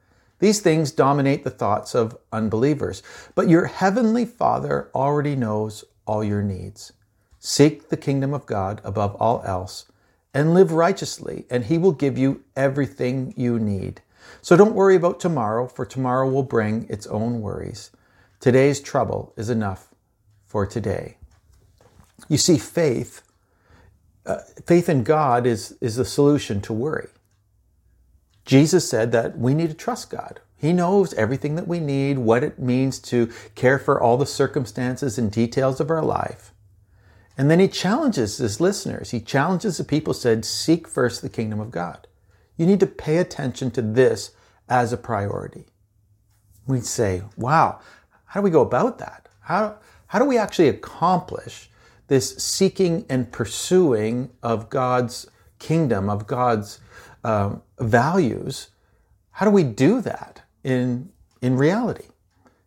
These 0.42 0.60
things 0.60 0.90
dominate 0.90 1.44
the 1.44 1.50
thoughts 1.50 1.94
of 1.94 2.18
unbelievers. 2.32 3.04
But 3.36 3.48
your 3.48 3.66
heavenly 3.66 4.26
Father 4.26 4.90
already 4.92 5.36
knows 5.36 5.84
all 6.04 6.24
your 6.24 6.42
needs. 6.42 6.92
Seek 7.38 7.90
the 7.90 7.96
kingdom 7.96 8.34
of 8.34 8.44
God 8.46 8.80
above 8.82 9.14
all 9.20 9.44
else 9.46 9.86
and 10.34 10.52
live 10.52 10.72
righteously, 10.72 11.46
and 11.48 11.66
He 11.66 11.78
will 11.78 11.92
give 11.92 12.18
you 12.18 12.42
everything 12.56 13.34
you 13.36 13.60
need. 13.60 14.02
So 14.40 14.56
don't 14.56 14.74
worry 14.74 14.96
about 14.96 15.20
tomorrow, 15.20 15.68
for 15.68 15.86
tomorrow 15.86 16.28
will 16.28 16.42
bring 16.42 16.88
its 16.88 17.06
own 17.06 17.40
worries. 17.40 17.92
Today's 18.40 18.80
trouble 18.80 19.32
is 19.36 19.48
enough 19.48 19.94
for 20.48 20.66
today. 20.66 21.18
You 22.28 22.38
see, 22.38 22.58
faith 22.58 23.22
uh, 24.26 24.38
faith 24.66 24.88
in 24.88 25.04
God 25.04 25.46
is, 25.46 25.76
is 25.80 25.96
the 25.96 26.04
solution 26.04 26.60
to 26.62 26.72
worry. 26.72 27.08
Jesus 28.44 28.88
said 28.88 29.12
that 29.12 29.38
we 29.38 29.54
need 29.54 29.68
to 29.68 29.74
trust 29.74 30.10
God. 30.10 30.40
He 30.56 30.72
knows 30.72 31.12
everything 31.14 31.56
that 31.56 31.66
we 31.66 31.80
need, 31.80 32.18
what 32.18 32.44
it 32.44 32.58
means 32.58 32.98
to 33.00 33.30
care 33.54 33.78
for 33.78 34.00
all 34.00 34.16
the 34.16 34.26
circumstances 34.26 35.18
and 35.18 35.30
details 35.30 35.80
of 35.80 35.90
our 35.90 36.04
life. 36.04 36.52
And 37.36 37.50
then 37.50 37.58
he 37.58 37.68
challenges 37.68 38.36
his 38.36 38.60
listeners. 38.60 39.10
He 39.10 39.20
challenges 39.20 39.78
the 39.78 39.84
people, 39.84 40.14
said, 40.14 40.44
Seek 40.44 40.86
first 40.86 41.22
the 41.22 41.28
kingdom 41.28 41.60
of 41.60 41.70
God. 41.70 42.06
You 42.56 42.66
need 42.66 42.80
to 42.80 42.86
pay 42.86 43.18
attention 43.18 43.70
to 43.72 43.82
this 43.82 44.32
as 44.68 44.92
a 44.92 44.96
priority. 44.96 45.66
We'd 46.66 46.86
say, 46.86 47.22
Wow, 47.36 47.80
how 48.26 48.40
do 48.40 48.44
we 48.44 48.50
go 48.50 48.60
about 48.60 48.98
that? 48.98 49.28
How, 49.40 49.78
how 50.06 50.18
do 50.18 50.24
we 50.24 50.38
actually 50.38 50.68
accomplish 50.68 51.70
this 52.08 52.36
seeking 52.36 53.06
and 53.08 53.32
pursuing 53.32 54.30
of 54.42 54.68
God's 54.68 55.26
kingdom, 55.58 56.10
of 56.10 56.26
God's 56.26 56.80
um, 57.24 57.62
values? 57.82 58.68
How 59.32 59.46
do 59.46 59.52
we 59.52 59.64
do 59.64 60.00
that 60.00 60.42
in, 60.64 61.10
in 61.40 61.56
reality? 61.56 62.06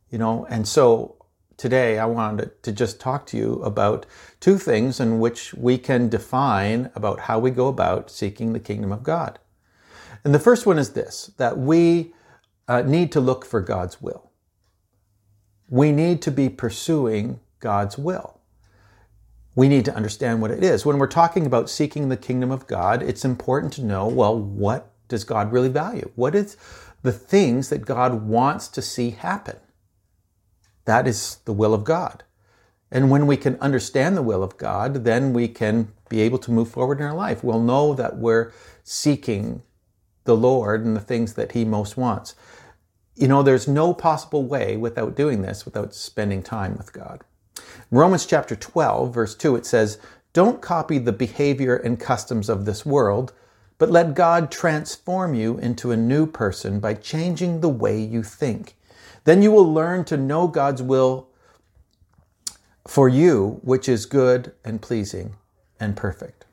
You 0.09 0.17
know, 0.17 0.45
and 0.49 0.67
so 0.67 1.15
today 1.57 1.99
I 1.99 2.05
wanted 2.05 2.61
to 2.63 2.71
just 2.71 2.99
talk 2.99 3.25
to 3.27 3.37
you 3.37 3.61
about 3.63 4.05
two 4.39 4.57
things 4.57 4.99
in 4.99 5.19
which 5.19 5.53
we 5.53 5.77
can 5.77 6.09
define 6.09 6.91
about 6.95 7.21
how 7.21 7.39
we 7.39 7.51
go 7.51 7.67
about 7.67 8.09
seeking 8.09 8.53
the 8.53 8.59
kingdom 8.59 8.91
of 8.91 9.03
God. 9.03 9.39
And 10.23 10.33
the 10.33 10.39
first 10.39 10.65
one 10.65 10.79
is 10.79 10.93
this 10.93 11.31
that 11.37 11.57
we 11.57 12.13
uh, 12.67 12.81
need 12.81 13.11
to 13.11 13.19
look 13.19 13.45
for 13.45 13.61
God's 13.61 14.01
will. 14.01 14.31
We 15.69 15.91
need 15.91 16.21
to 16.23 16.31
be 16.31 16.49
pursuing 16.49 17.39
God's 17.59 17.97
will. 17.97 18.39
We 19.55 19.69
need 19.69 19.85
to 19.85 19.95
understand 19.95 20.41
what 20.41 20.51
it 20.51 20.63
is. 20.63 20.85
When 20.85 20.99
we're 20.99 21.07
talking 21.07 21.45
about 21.45 21.69
seeking 21.69 22.09
the 22.09 22.17
kingdom 22.17 22.51
of 22.51 22.67
God, 22.67 23.01
it's 23.01 23.23
important 23.23 23.71
to 23.73 23.83
know 23.83 24.07
well, 24.07 24.37
what 24.37 24.91
does 25.07 25.23
God 25.23 25.51
really 25.51 25.69
value? 25.69 26.11
What 26.15 26.35
is 26.35 26.57
the 27.01 27.11
things 27.11 27.69
that 27.69 27.85
God 27.85 28.23
wants 28.23 28.67
to 28.69 28.81
see 28.81 29.11
happen? 29.11 29.57
That 30.85 31.07
is 31.07 31.37
the 31.45 31.53
will 31.53 31.73
of 31.73 31.83
God. 31.83 32.23
And 32.91 33.09
when 33.09 33.27
we 33.27 33.37
can 33.37 33.59
understand 33.59 34.15
the 34.15 34.21
will 34.21 34.43
of 34.43 34.57
God, 34.57 35.03
then 35.03 35.33
we 35.33 35.47
can 35.47 35.91
be 36.07 36.21
able 36.21 36.37
to 36.39 36.51
move 36.51 36.69
forward 36.69 36.99
in 36.99 37.05
our 37.05 37.15
life. 37.15 37.43
We'll 37.43 37.61
know 37.61 37.93
that 37.93 38.17
we're 38.17 38.51
seeking 38.83 39.63
the 40.25 40.35
Lord 40.35 40.85
and 40.85 40.95
the 40.95 41.01
things 41.01 41.33
that 41.33 41.53
He 41.53 41.65
most 41.65 41.97
wants. 41.97 42.35
You 43.15 43.27
know, 43.27 43.43
there's 43.43 43.67
no 43.67 43.93
possible 43.93 44.43
way 44.43 44.77
without 44.77 45.15
doing 45.15 45.41
this, 45.41 45.65
without 45.65 45.95
spending 45.95 46.43
time 46.43 46.77
with 46.77 46.93
God. 46.93 47.23
In 47.91 47.97
Romans 47.97 48.25
chapter 48.25 48.55
12, 48.55 49.13
verse 49.13 49.35
2, 49.35 49.55
it 49.55 49.65
says, 49.65 49.97
Don't 50.33 50.61
copy 50.61 50.97
the 50.97 51.13
behavior 51.13 51.75
and 51.75 51.99
customs 51.99 52.49
of 52.49 52.65
this 52.65 52.85
world, 52.85 53.33
but 53.77 53.91
let 53.91 54.15
God 54.15 54.51
transform 54.51 55.33
you 55.33 55.57
into 55.57 55.91
a 55.91 55.97
new 55.97 56.25
person 56.25 56.79
by 56.79 56.93
changing 56.93 57.59
the 57.61 57.69
way 57.69 57.99
you 57.99 58.23
think. 58.23 58.75
Then 59.25 59.41
you 59.41 59.51
will 59.51 59.71
learn 59.71 60.05
to 60.05 60.17
know 60.17 60.47
God's 60.47 60.81
will 60.81 61.27
for 62.87 63.09
you, 63.09 63.59
which 63.63 63.89
is 63.89 64.05
good 64.05 64.53
and 64.63 64.81
pleasing 64.81 65.35
and 65.79 65.97
perfect. 65.97 66.45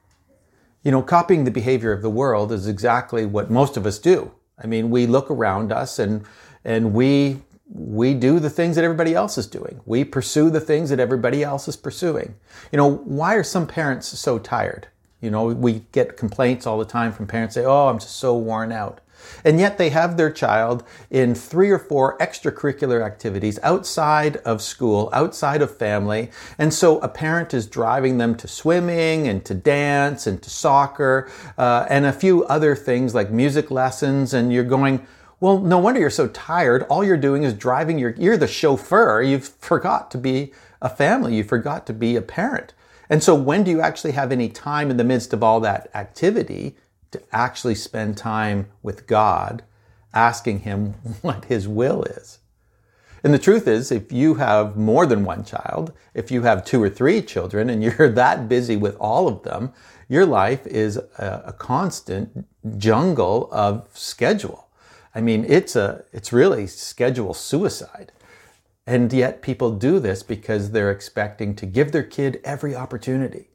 You 0.82 0.90
know, 0.90 1.02
copying 1.02 1.44
the 1.44 1.50
behavior 1.50 1.92
of 1.92 2.02
the 2.02 2.10
world 2.10 2.50
is 2.50 2.66
exactly 2.66 3.24
what 3.24 3.50
most 3.50 3.76
of 3.76 3.86
us 3.86 3.98
do. 3.98 4.32
I 4.62 4.66
mean, 4.66 4.90
we 4.90 5.06
look 5.06 5.30
around 5.30 5.72
us 5.72 5.98
and 5.98 6.24
and 6.64 6.92
we 6.92 7.42
we 7.68 8.14
do 8.14 8.38
the 8.38 8.50
things 8.50 8.76
that 8.76 8.84
everybody 8.84 9.14
else 9.14 9.38
is 9.38 9.46
doing. 9.46 9.80
We 9.86 10.04
pursue 10.04 10.50
the 10.50 10.60
things 10.60 10.90
that 10.90 11.00
everybody 11.00 11.42
else 11.42 11.68
is 11.68 11.76
pursuing. 11.76 12.34
You 12.70 12.76
know, 12.76 12.90
why 12.90 13.34
are 13.34 13.44
some 13.44 13.66
parents 13.66 14.06
so 14.18 14.38
tired? 14.38 14.88
You 15.22 15.30
know, 15.30 15.46
we 15.46 15.84
get 15.92 16.18
complaints 16.18 16.66
all 16.66 16.78
the 16.78 16.84
time 16.84 17.12
from 17.12 17.26
parents 17.26 17.54
say, 17.54 17.64
"Oh, 17.64 17.88
I'm 17.88 17.98
just 17.98 18.16
so 18.16 18.36
worn 18.36 18.72
out." 18.72 19.00
And 19.44 19.58
yet 19.60 19.78
they 19.78 19.90
have 19.90 20.16
their 20.16 20.30
child 20.30 20.84
in 21.10 21.34
three 21.34 21.70
or 21.70 21.78
four 21.78 22.18
extracurricular 22.18 23.04
activities 23.04 23.58
outside 23.62 24.36
of 24.38 24.62
school, 24.62 25.08
outside 25.12 25.62
of 25.62 25.76
family. 25.76 26.30
And 26.58 26.72
so 26.72 26.98
a 26.98 27.08
parent 27.08 27.54
is 27.54 27.66
driving 27.66 28.18
them 28.18 28.34
to 28.36 28.48
swimming 28.48 29.28
and 29.28 29.44
to 29.44 29.54
dance 29.54 30.26
and 30.26 30.42
to 30.42 30.50
soccer 30.50 31.30
uh, 31.56 31.86
and 31.88 32.06
a 32.06 32.12
few 32.12 32.44
other 32.44 32.74
things 32.74 33.14
like 33.14 33.30
music 33.30 33.70
lessons. 33.70 34.34
And 34.34 34.52
you're 34.52 34.64
going, 34.64 35.06
well, 35.40 35.58
no 35.58 35.78
wonder 35.78 36.00
you're 36.00 36.10
so 36.10 36.28
tired. 36.28 36.84
All 36.84 37.04
you're 37.04 37.16
doing 37.16 37.42
is 37.42 37.54
driving 37.54 37.98
your, 37.98 38.10
you're 38.16 38.36
the 38.36 38.46
chauffeur. 38.46 39.22
You've 39.22 39.48
forgot 39.48 40.10
to 40.12 40.18
be 40.18 40.52
a 40.80 40.88
family. 40.88 41.34
You 41.36 41.44
forgot 41.44 41.86
to 41.86 41.92
be 41.92 42.16
a 42.16 42.22
parent. 42.22 42.74
And 43.12 43.22
so 43.22 43.34
when 43.34 43.62
do 43.62 43.70
you 43.70 43.82
actually 43.82 44.12
have 44.12 44.32
any 44.32 44.48
time 44.48 44.90
in 44.90 44.96
the 44.96 45.04
midst 45.04 45.34
of 45.34 45.42
all 45.42 45.60
that 45.60 45.90
activity 45.94 46.76
to 47.10 47.20
actually 47.30 47.74
spend 47.74 48.16
time 48.16 48.70
with 48.82 49.06
God, 49.06 49.62
asking 50.14 50.60
Him 50.60 50.92
what 51.20 51.44
His 51.44 51.68
will 51.68 52.04
is. 52.04 52.38
And 53.22 53.34
the 53.34 53.38
truth 53.38 53.68
is, 53.68 53.92
if 53.92 54.10
you 54.12 54.36
have 54.36 54.78
more 54.78 55.04
than 55.04 55.26
one 55.26 55.44
child, 55.44 55.92
if 56.14 56.30
you 56.30 56.40
have 56.44 56.64
two 56.64 56.82
or 56.82 56.88
three 56.88 57.20
children 57.20 57.68
and 57.68 57.82
you're 57.98 58.08
that 58.08 58.48
busy 58.48 58.76
with 58.76 58.96
all 58.96 59.28
of 59.28 59.42
them, 59.42 59.74
your 60.08 60.24
life 60.24 60.66
is 60.66 60.96
a, 60.96 61.42
a 61.48 61.52
constant 61.52 62.46
jungle 62.78 63.50
of 63.52 63.86
schedule. 63.92 64.68
I 65.14 65.20
mean, 65.20 65.44
it's 65.46 65.76
a, 65.76 66.02
it's 66.14 66.32
really 66.32 66.66
schedule 66.66 67.34
suicide. 67.34 68.10
And 68.92 69.10
yet 69.10 69.40
people 69.40 69.70
do 69.70 69.98
this 69.98 70.22
because 70.22 70.72
they're 70.72 70.90
expecting 70.90 71.54
to 71.56 71.64
give 71.64 71.92
their 71.92 72.02
kid 72.02 72.42
every 72.44 72.76
opportunity. 72.76 73.48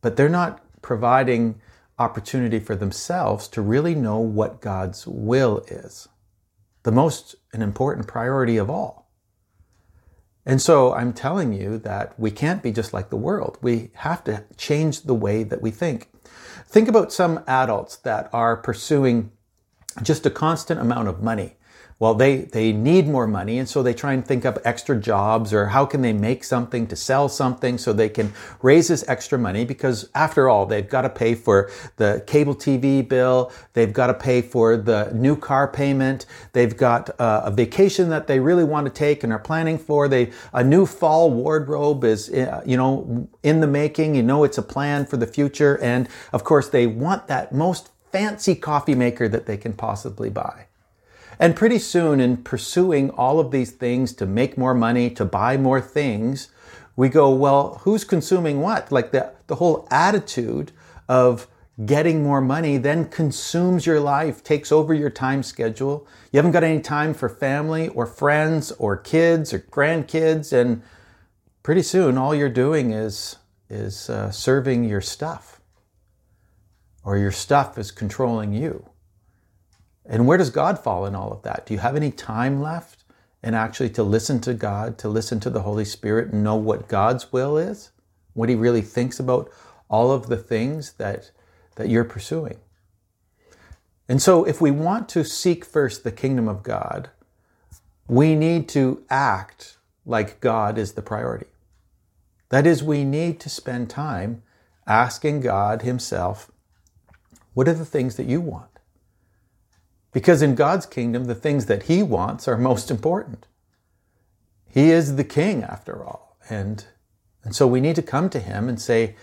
But 0.00 0.14
they're 0.14 0.28
not 0.28 0.60
providing 0.80 1.60
opportunity 1.98 2.60
for 2.60 2.76
themselves 2.76 3.48
to 3.48 3.60
really 3.60 3.96
know 3.96 4.20
what 4.20 4.60
God's 4.60 5.08
will 5.08 5.64
is. 5.66 6.06
The 6.84 6.92
most 6.92 7.34
an 7.52 7.62
important 7.62 8.06
priority 8.06 8.56
of 8.56 8.70
all. 8.70 9.10
And 10.46 10.62
so 10.62 10.94
I'm 10.94 11.12
telling 11.12 11.52
you 11.52 11.76
that 11.78 12.16
we 12.16 12.30
can't 12.30 12.62
be 12.62 12.70
just 12.70 12.94
like 12.94 13.10
the 13.10 13.16
world. 13.16 13.58
We 13.60 13.90
have 13.94 14.22
to 14.22 14.44
change 14.56 15.00
the 15.00 15.14
way 15.14 15.42
that 15.42 15.62
we 15.62 15.72
think. 15.72 16.10
Think 16.68 16.86
about 16.86 17.12
some 17.12 17.42
adults 17.48 17.96
that 17.96 18.30
are 18.32 18.56
pursuing 18.56 19.32
just 20.02 20.26
a 20.26 20.30
constant 20.30 20.80
amount 20.80 21.08
of 21.08 21.22
money 21.22 21.56
well, 22.00 22.14
they, 22.14 22.38
they 22.38 22.72
need 22.72 23.06
more 23.06 23.26
money, 23.26 23.58
and 23.58 23.68
so 23.68 23.82
they 23.82 23.94
try 23.94 24.14
and 24.14 24.26
think 24.26 24.44
up 24.44 24.58
extra 24.64 24.98
jobs 24.98 25.52
or 25.54 25.66
how 25.66 25.86
can 25.86 26.02
they 26.02 26.12
make 26.12 26.42
something 26.42 26.88
to 26.88 26.96
sell 26.96 27.28
something 27.28 27.78
so 27.78 27.92
they 27.92 28.08
can 28.08 28.32
raise 28.62 28.88
this 28.88 29.04
extra 29.06 29.38
money 29.38 29.64
because 29.64 30.10
after 30.14 30.48
all, 30.48 30.66
they've 30.66 30.88
got 30.88 31.02
to 31.02 31.08
pay 31.08 31.36
for 31.36 31.70
the 31.96 32.24
cable 32.26 32.54
TV 32.54 33.08
bill, 33.08 33.52
they've 33.74 33.92
got 33.92 34.08
to 34.08 34.14
pay 34.14 34.42
for 34.42 34.76
the 34.76 35.12
new 35.14 35.36
car 35.36 35.68
payment, 35.68 36.26
they've 36.52 36.76
got 36.76 37.08
uh, 37.20 37.42
a 37.44 37.50
vacation 37.52 38.08
that 38.08 38.26
they 38.26 38.40
really 38.40 38.64
want 38.64 38.86
to 38.86 38.92
take 38.92 39.22
and 39.22 39.32
are 39.32 39.38
planning 39.38 39.78
for. 39.78 40.08
They 40.08 40.32
a 40.52 40.64
new 40.64 40.86
fall 40.86 41.30
wardrobe 41.30 42.02
is 42.02 42.28
uh, 42.28 42.60
you 42.66 42.76
know 42.76 43.28
in 43.44 43.60
the 43.60 43.68
making. 43.68 44.16
You 44.16 44.24
know 44.24 44.42
it's 44.42 44.58
a 44.58 44.62
plan 44.62 45.06
for 45.06 45.16
the 45.16 45.26
future, 45.26 45.80
and 45.80 46.08
of 46.32 46.42
course 46.42 46.68
they 46.68 46.88
want 46.88 47.28
that 47.28 47.54
most 47.54 47.90
fancy 48.14 48.54
coffee 48.54 48.94
maker 48.94 49.26
that 49.26 49.46
they 49.46 49.56
can 49.56 49.72
possibly 49.72 50.30
buy. 50.30 50.66
And 51.40 51.56
pretty 51.56 51.80
soon, 51.80 52.20
in 52.20 52.36
pursuing 52.36 53.10
all 53.10 53.40
of 53.40 53.50
these 53.50 53.72
things 53.72 54.12
to 54.12 54.24
make 54.24 54.56
more 54.56 54.72
money, 54.72 55.10
to 55.10 55.24
buy 55.24 55.56
more 55.56 55.80
things, 55.80 56.48
we 56.94 57.08
go, 57.08 57.34
well, 57.34 57.80
who's 57.82 58.04
consuming 58.04 58.60
what? 58.60 58.92
Like 58.92 59.10
the, 59.10 59.32
the 59.48 59.56
whole 59.56 59.88
attitude 59.90 60.70
of 61.08 61.48
getting 61.84 62.22
more 62.22 62.40
money 62.40 62.76
then 62.76 63.08
consumes 63.08 63.84
your 63.84 63.98
life, 63.98 64.44
takes 64.44 64.70
over 64.70 64.94
your 64.94 65.10
time 65.10 65.42
schedule. 65.42 66.06
You 66.30 66.38
haven't 66.38 66.52
got 66.52 66.62
any 66.62 66.80
time 66.80 67.14
for 67.14 67.28
family 67.28 67.88
or 67.88 68.06
friends 68.06 68.70
or 68.78 68.96
kids 68.96 69.52
or 69.52 69.58
grandkids. 69.58 70.52
And 70.52 70.82
pretty 71.64 71.82
soon, 71.82 72.16
all 72.16 72.32
you're 72.32 72.48
doing 72.48 72.92
is, 72.92 73.38
is 73.68 74.08
uh, 74.08 74.30
serving 74.30 74.84
your 74.84 75.00
stuff, 75.00 75.53
or 77.04 77.18
your 77.18 77.32
stuff 77.32 77.78
is 77.78 77.90
controlling 77.90 78.52
you. 78.52 78.88
And 80.06 80.26
where 80.26 80.38
does 80.38 80.50
God 80.50 80.78
fall 80.78 81.06
in 81.06 81.14
all 81.14 81.32
of 81.32 81.42
that? 81.42 81.66
Do 81.66 81.74
you 81.74 81.80
have 81.80 81.96
any 81.96 82.10
time 82.10 82.60
left 82.60 83.04
and 83.42 83.54
actually 83.54 83.90
to 83.90 84.02
listen 84.02 84.40
to 84.40 84.54
God, 84.54 84.98
to 84.98 85.08
listen 85.08 85.40
to 85.40 85.50
the 85.50 85.62
Holy 85.62 85.84
Spirit 85.84 86.32
and 86.32 86.42
know 86.42 86.56
what 86.56 86.88
God's 86.88 87.32
will 87.32 87.56
is? 87.56 87.90
What 88.32 88.48
he 88.48 88.54
really 88.54 88.82
thinks 88.82 89.20
about 89.20 89.50
all 89.88 90.10
of 90.10 90.26
the 90.26 90.36
things 90.36 90.94
that, 90.94 91.30
that 91.76 91.88
you're 91.88 92.04
pursuing. 92.04 92.58
And 94.08 94.20
so 94.20 94.44
if 94.44 94.60
we 94.60 94.70
want 94.70 95.08
to 95.10 95.24
seek 95.24 95.64
first 95.64 96.04
the 96.04 96.12
kingdom 96.12 96.48
of 96.48 96.62
God, 96.62 97.10
we 98.06 98.34
need 98.34 98.68
to 98.70 99.02
act 99.08 99.78
like 100.04 100.40
God 100.40 100.76
is 100.76 100.92
the 100.92 101.02
priority. 101.02 101.46
That 102.50 102.66
is, 102.66 102.82
we 102.82 103.04
need 103.04 103.40
to 103.40 103.48
spend 103.48 103.88
time 103.88 104.42
asking 104.86 105.40
God 105.40 105.82
Himself, 105.82 106.50
what 107.54 107.68
are 107.68 107.74
the 107.74 107.84
things 107.84 108.16
that 108.16 108.26
you 108.26 108.40
want? 108.40 108.78
Because 110.12 110.42
in 110.42 110.54
God's 110.54 110.86
kingdom, 110.86 111.24
the 111.24 111.34
things 111.34 111.66
that 111.66 111.84
He 111.84 112.02
wants 112.02 112.46
are 112.46 112.56
most 112.56 112.90
important. 112.90 113.46
He 114.68 114.90
is 114.90 115.16
the 115.16 115.24
king, 115.24 115.62
after 115.62 116.04
all. 116.04 116.36
And, 116.48 116.84
and 117.42 117.54
so 117.54 117.66
we 117.66 117.80
need 117.80 117.96
to 117.96 118.02
come 118.02 118.28
to 118.30 118.40
Him 118.40 118.68
and 118.68 118.80
say, 118.80 119.16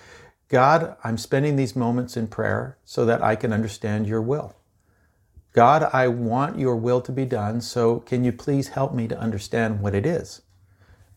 God, 0.50 0.98
I'm 1.04 1.18
spending 1.18 1.56
these 1.56 1.78
moments 1.78 2.18
in 2.18 2.28
prayer 2.28 2.78
so 2.84 3.06
that 3.06 3.24
I 3.24 3.36
can 3.36 3.54
understand 3.54 4.08
your 4.08 4.22
will. 4.22 4.56
God, 5.54 5.90
I 5.94 6.08
want 6.10 6.60
your 6.60 6.76
will 6.76 7.02
to 7.02 7.12
be 7.12 7.26
done, 7.26 7.62
so 7.62 8.00
can 8.00 8.24
you 8.24 8.32
please 8.32 8.70
help 8.70 8.94
me 8.94 9.08
to 9.08 9.20
understand 9.20 9.82
what 9.82 9.96
it 9.96 10.06
is? 10.06 10.42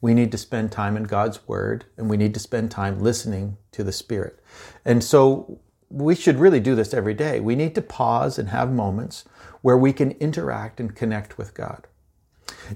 We 0.01 0.15
need 0.15 0.33
to 0.33 0.39
spend 0.39 0.71
time 0.71 0.97
in 0.97 1.05
God's 1.05 1.49
Word 1.49 1.87
and 1.97 2.11
we 2.11 2.17
need 2.17 2.35
to 2.35 2.41
spend 2.41 2.71
time 2.71 3.01
listening 3.01 3.57
to 3.73 3.83
the 3.83 3.93
Spirit. 3.93 4.39
And 4.85 5.03
so 5.03 5.61
we 5.91 6.15
should 6.15 6.39
really 6.39 6.61
do 6.61 6.75
this 6.75 6.95
every 6.95 7.15
day. 7.15 7.41
We 7.41 7.57
need 7.57 7.75
to 7.75 7.83
pause 7.83 8.39
and 8.39 8.49
have 8.49 8.73
moments 8.73 9.25
where 9.63 9.77
we 9.77 9.93
can 9.93 10.13
interact 10.13 10.81
and 10.81 10.95
connect 10.95 11.39
with 11.39 11.55
God. 11.55 11.87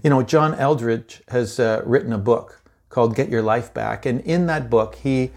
You 0.02 0.10
know, 0.10 0.22
John 0.22 0.54
Eldredge 0.54 1.22
has 1.28 1.58
uh, 1.58 1.82
written 1.84 2.12
a 2.12 2.18
book 2.18 2.62
called 2.88 3.14
Get 3.14 3.28
Your 3.28 3.42
Life 3.42 3.72
Back. 3.74 4.06
And 4.06 4.20
in 4.22 4.46
that 4.46 4.70
book, 4.70 4.96
he, 4.96 5.30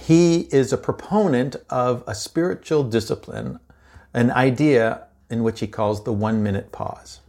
he 0.00 0.42
is 0.52 0.72
a 0.72 0.78
proponent 0.78 1.56
of 1.70 2.04
a 2.06 2.14
spiritual 2.14 2.84
discipline, 2.84 3.58
an 4.12 4.30
idea 4.30 5.06
in 5.30 5.42
which 5.42 5.60
he 5.60 5.66
calls 5.66 6.04
the 6.04 6.12
one 6.12 6.42
minute 6.42 6.72
pause. 6.72 7.20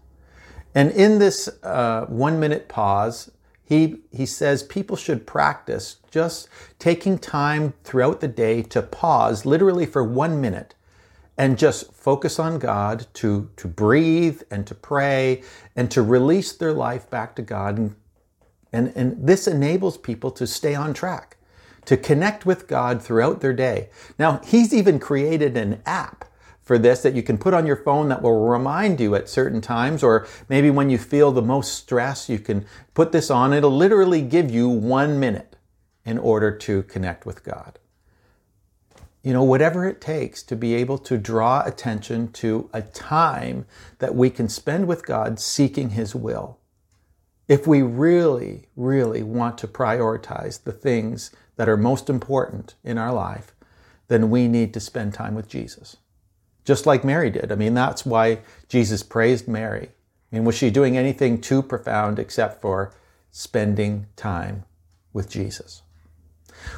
And 0.76 0.92
in 0.92 1.20
this 1.20 1.50
uh, 1.64 2.06
one 2.08 2.40
minute 2.40 2.68
pause, 2.68 3.32
he, 3.64 4.02
he 4.12 4.26
says 4.26 4.64
people 4.64 4.98
should 4.98 5.26
practice 5.26 5.98
just 6.14 6.48
taking 6.78 7.18
time 7.18 7.74
throughout 7.84 8.22
the 8.22 8.28
day 8.28 8.62
to 8.62 8.84
pause, 8.84 9.48
literally 9.48 9.88
for 9.88 10.04
one 10.04 10.40
minute, 10.40 10.76
and 11.40 11.58
just 11.58 11.92
focus 11.92 12.38
on 12.38 12.60
God, 12.60 13.08
to, 13.16 13.50
to 13.58 13.68
breathe 13.68 14.44
and 14.52 14.68
to 14.68 14.76
pray 14.76 15.42
and 15.76 15.90
to 15.90 16.04
release 16.04 16.52
their 16.54 16.72
life 16.72 17.10
back 17.10 17.36
to 17.38 17.42
God. 17.42 17.80
And, 17.80 17.96
and, 18.72 18.94
and 18.96 19.28
this 19.28 19.48
enables 19.48 19.98
people 19.98 20.30
to 20.32 20.46
stay 20.46 20.76
on 20.76 20.94
track, 20.94 21.38
to 21.86 21.98
connect 21.98 22.46
with 22.46 22.68
God 22.68 23.02
throughout 23.02 23.42
their 23.42 23.54
day. 23.54 23.90
Now, 24.20 24.40
he's 24.46 24.72
even 24.72 25.00
created 25.00 25.58
an 25.58 25.82
app 25.84 26.26
for 26.62 26.78
this 26.78 27.02
that 27.02 27.16
you 27.16 27.24
can 27.24 27.40
put 27.40 27.56
on 27.56 27.66
your 27.66 27.76
phone 27.76 28.10
that 28.10 28.22
will 28.22 28.48
remind 28.48 29.00
you 29.00 29.16
at 29.16 29.28
certain 29.28 29.62
times, 29.62 30.04
or 30.04 30.28
maybe 30.48 30.70
when 30.70 30.92
you 30.92 31.00
feel 31.00 31.32
the 31.32 31.42
most 31.42 31.74
stress, 31.74 32.30
you 32.30 32.38
can 32.38 32.68
put 32.94 33.12
this 33.12 33.32
on. 33.32 33.52
It'll 33.52 33.76
literally 33.76 34.22
give 34.22 34.52
you 34.52 34.70
one 34.70 35.20
minute 35.20 35.53
in 36.06 36.18
order 36.18 36.52
to 36.52 36.84
connect 36.84 37.26
with 37.26 37.44
God. 37.44 37.80
You 39.22 39.32
know, 39.34 39.44
whatever 39.44 39.88
it 39.88 40.02
takes 40.02 40.44
to 40.44 40.56
be 40.56 40.74
able 40.76 40.98
to 41.00 41.18
draw 41.18 41.64
attention 41.66 42.32
to 42.34 42.70
a 42.74 42.82
time 42.82 43.66
that 44.00 44.16
we 44.16 44.30
can 44.30 44.50
spend 44.50 44.88
with 44.88 45.06
God 45.06 45.40
seeking 45.40 45.92
His 45.92 46.14
will. 46.14 46.60
If 47.48 47.66
we 47.66 47.82
really, 47.82 48.68
really 48.76 49.24
want 49.24 49.58
to 49.60 49.68
prioritize 49.68 50.64
the 50.64 50.72
things 50.74 51.32
that 51.56 51.70
are 51.70 51.78
most 51.78 52.10
important 52.10 52.76
in 52.84 52.98
our 52.98 53.14
life, 53.14 53.54
then 54.10 54.30
we 54.30 54.48
need 54.48 54.74
to 54.74 54.80
spend 54.80 55.14
time 55.14 55.36
with 55.36 55.48
Jesus 55.48 55.98
just 56.66 56.86
like 56.86 57.04
Mary 57.04 57.30
did. 57.30 57.52
I 57.52 57.56
mean, 57.56 57.74
that's 57.74 58.06
why 58.06 58.40
Jesus 58.70 59.04
praised 59.04 59.48
Mary. 59.48 59.90
I 60.32 60.36
mean, 60.36 60.46
was 60.46 60.56
she 60.56 60.70
doing 60.70 60.98
anything 60.98 61.42
too 61.42 61.62
profound 61.62 62.20
except 62.20 62.62
for 62.62 62.94
spending 63.32 64.08
time 64.16 64.64
with 65.12 65.30
Jesus? 65.30 65.83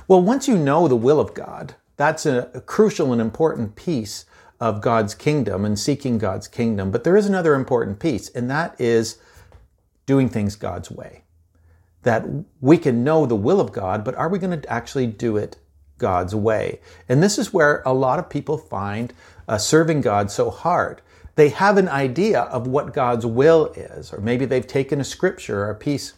Well, 0.07 0.21
once 0.21 0.47
you 0.47 0.57
know 0.57 0.87
the 0.87 0.95
will 0.95 1.19
of 1.19 1.33
God, 1.33 1.75
that's 1.97 2.25
a, 2.25 2.49
a 2.53 2.61
crucial 2.61 3.11
and 3.11 3.21
important 3.21 3.75
piece 3.75 4.25
of 4.59 4.81
God's 4.81 5.13
kingdom 5.13 5.65
and 5.65 5.77
seeking 5.77 6.17
God's 6.17 6.47
kingdom. 6.47 6.91
But 6.91 7.03
there 7.03 7.17
is 7.17 7.25
another 7.25 7.55
important 7.55 7.99
piece, 7.99 8.29
and 8.29 8.49
that 8.49 8.79
is 8.79 9.17
doing 10.05 10.29
things 10.29 10.55
God's 10.55 10.91
way. 10.91 11.23
That 12.03 12.25
we 12.61 12.77
can 12.77 13.03
know 13.03 13.25
the 13.25 13.35
will 13.35 13.59
of 13.59 13.71
God, 13.71 14.03
but 14.03 14.15
are 14.15 14.29
we 14.29 14.39
going 14.39 14.59
to 14.59 14.69
actually 14.71 15.07
do 15.07 15.37
it 15.37 15.57
God's 15.97 16.35
way. 16.35 16.79
And 17.07 17.21
this 17.21 17.37
is 17.37 17.53
where 17.53 17.81
a 17.85 17.93
lot 17.93 18.19
of 18.19 18.29
people 18.29 18.57
find 18.57 19.13
uh, 19.47 19.57
serving 19.57 20.01
God 20.01 20.31
so 20.31 20.49
hard. 20.49 21.01
They 21.35 21.49
have 21.49 21.77
an 21.77 21.89
idea 21.89 22.41
of 22.41 22.67
what 22.67 22.93
God's 22.93 23.25
will 23.25 23.67
is, 23.75 24.13
or 24.13 24.19
maybe 24.19 24.45
they've 24.45 24.65
taken 24.65 25.01
a 25.01 25.05
scripture 25.05 25.63
or 25.63 25.69
a 25.69 25.75
piece 25.75 26.13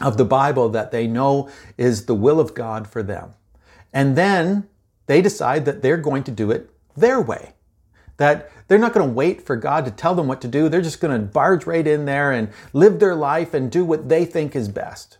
of 0.00 0.16
the 0.16 0.24
Bible 0.24 0.68
that 0.70 0.90
they 0.90 1.06
know 1.06 1.48
is 1.78 2.06
the 2.06 2.14
will 2.14 2.40
of 2.40 2.54
God 2.54 2.88
for 2.88 3.02
them. 3.02 3.34
And 3.92 4.16
then 4.16 4.68
they 5.06 5.22
decide 5.22 5.64
that 5.64 5.82
they're 5.82 5.96
going 5.96 6.24
to 6.24 6.30
do 6.30 6.50
it 6.50 6.70
their 6.96 7.20
way. 7.20 7.54
That 8.16 8.50
they're 8.68 8.78
not 8.78 8.92
going 8.92 9.06
to 9.06 9.12
wait 9.12 9.42
for 9.42 9.56
God 9.56 9.84
to 9.84 9.90
tell 9.90 10.14
them 10.14 10.26
what 10.26 10.40
to 10.42 10.48
do. 10.48 10.68
They're 10.68 10.80
just 10.80 11.00
going 11.00 11.18
to 11.18 11.26
barge 11.26 11.66
right 11.66 11.86
in 11.86 12.04
there 12.04 12.32
and 12.32 12.48
live 12.72 13.00
their 13.00 13.14
life 13.14 13.54
and 13.54 13.70
do 13.70 13.84
what 13.84 14.08
they 14.08 14.24
think 14.24 14.54
is 14.54 14.68
best. 14.68 15.18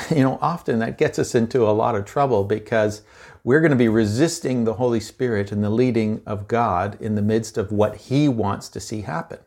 you 0.10 0.22
know, 0.22 0.38
often 0.40 0.78
that 0.78 0.98
gets 0.98 1.18
us 1.18 1.34
into 1.34 1.66
a 1.66 1.72
lot 1.72 1.94
of 1.94 2.04
trouble 2.04 2.44
because 2.44 3.02
we're 3.44 3.60
going 3.60 3.70
to 3.70 3.76
be 3.76 3.88
resisting 3.88 4.64
the 4.64 4.74
Holy 4.74 5.00
Spirit 5.00 5.52
and 5.52 5.62
the 5.62 5.70
leading 5.70 6.22
of 6.26 6.48
God 6.48 7.00
in 7.00 7.14
the 7.14 7.22
midst 7.22 7.56
of 7.56 7.72
what 7.72 7.96
He 7.96 8.28
wants 8.28 8.68
to 8.70 8.80
see 8.80 9.02
happen. 9.02 9.38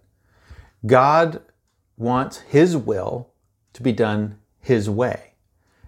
God 0.86 1.42
wants 1.98 2.38
His 2.40 2.78
will 2.78 3.29
to 3.80 3.84
be 3.84 3.94
done 3.94 4.38
His 4.60 4.90
way. 4.90 5.32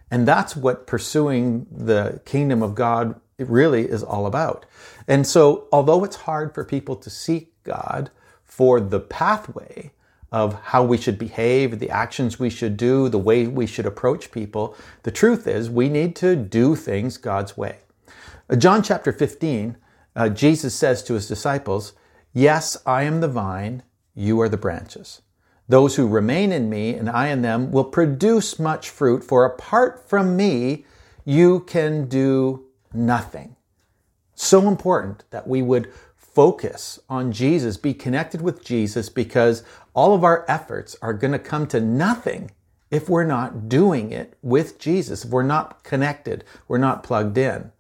And 0.09 0.27
that's 0.27 0.55
what 0.55 0.87
pursuing 0.87 1.67
the 1.69 2.21
kingdom 2.25 2.63
of 2.63 2.73
God 2.73 3.19
really 3.37 3.83
is 3.83 4.01
all 4.01 4.25
about. 4.25 4.65
And 5.07 5.27
so, 5.27 5.67
although 5.71 6.03
it's 6.03 6.15
hard 6.15 6.53
for 6.53 6.63
people 6.63 6.95
to 6.95 7.09
seek 7.09 7.53
God 7.63 8.09
for 8.43 8.79
the 8.79 8.99
pathway, 8.99 9.91
of 10.31 10.53
how 10.63 10.81
we 10.81 10.97
should 10.97 11.17
behave, 11.17 11.79
the 11.79 11.89
actions 11.89 12.39
we 12.39 12.49
should 12.49 12.77
do, 12.77 13.09
the 13.09 13.17
way 13.17 13.47
we 13.47 13.67
should 13.67 13.85
approach 13.85 14.31
people. 14.31 14.75
The 15.03 15.11
truth 15.11 15.45
is, 15.45 15.69
we 15.69 15.89
need 15.89 16.15
to 16.17 16.37
do 16.37 16.75
things 16.75 17.17
God's 17.17 17.57
way. 17.57 17.79
Uh, 18.49 18.55
John 18.55 18.81
chapter 18.81 19.11
15, 19.11 19.75
uh, 20.15 20.29
Jesus 20.29 20.73
says 20.73 21.03
to 21.03 21.15
his 21.15 21.27
disciples, 21.27 21.93
Yes, 22.33 22.77
I 22.85 23.03
am 23.03 23.19
the 23.19 23.27
vine, 23.27 23.83
you 24.15 24.39
are 24.39 24.47
the 24.47 24.55
branches. 24.55 25.21
Those 25.71 25.95
who 25.95 26.05
remain 26.05 26.51
in 26.51 26.69
me 26.69 26.95
and 26.95 27.09
I 27.09 27.29
in 27.29 27.43
them 27.43 27.71
will 27.71 27.85
produce 27.85 28.59
much 28.59 28.89
fruit, 28.89 29.23
for 29.23 29.45
apart 29.45 30.05
from 30.05 30.35
me, 30.35 30.83
you 31.23 31.61
can 31.61 32.09
do 32.09 32.65
nothing. 32.93 33.55
So 34.35 34.67
important 34.67 35.23
that 35.29 35.47
we 35.47 35.61
would 35.61 35.89
focus 36.13 36.99
on 37.07 37.31
Jesus, 37.31 37.77
be 37.77 37.93
connected 37.93 38.41
with 38.41 38.65
Jesus, 38.65 39.07
because 39.07 39.63
all 39.93 40.13
of 40.13 40.25
our 40.25 40.43
efforts 40.49 40.97
are 41.01 41.13
going 41.13 41.31
to 41.31 41.39
come 41.39 41.65
to 41.67 41.79
nothing 41.79 42.51
if 42.89 43.07
we're 43.07 43.23
not 43.23 43.69
doing 43.69 44.11
it 44.11 44.37
with 44.41 44.77
Jesus, 44.77 45.23
if 45.23 45.31
we're 45.31 45.41
not 45.41 45.85
connected, 45.85 46.43
we're 46.67 46.79
not 46.79 47.01
plugged 47.01 47.37
in. 47.37 47.71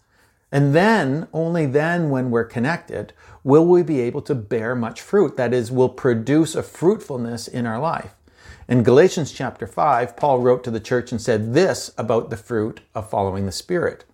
And 0.51 0.75
then, 0.75 1.27
only 1.31 1.65
then, 1.65 2.09
when 2.09 2.29
we're 2.29 2.43
connected, 2.43 3.13
will 3.43 3.65
we 3.65 3.83
be 3.83 4.01
able 4.01 4.21
to 4.23 4.35
bear 4.35 4.75
much 4.75 5.01
fruit. 5.01 5.37
That 5.37 5.53
is, 5.53 5.71
will 5.71 5.89
produce 5.89 6.55
a 6.55 6.63
fruitfulness 6.63 7.47
in 7.47 7.65
our 7.65 7.79
life. 7.79 8.15
In 8.67 8.83
Galatians 8.83 9.31
chapter 9.31 9.65
5, 9.65 10.15
Paul 10.15 10.39
wrote 10.39 10.63
to 10.65 10.71
the 10.71 10.79
church 10.79 11.11
and 11.11 11.21
said 11.21 11.53
this 11.53 11.91
about 11.97 12.29
the 12.29 12.37
fruit 12.37 12.81
of 12.93 13.09
following 13.09 13.45
the 13.45 13.51
Spirit. 13.51 14.05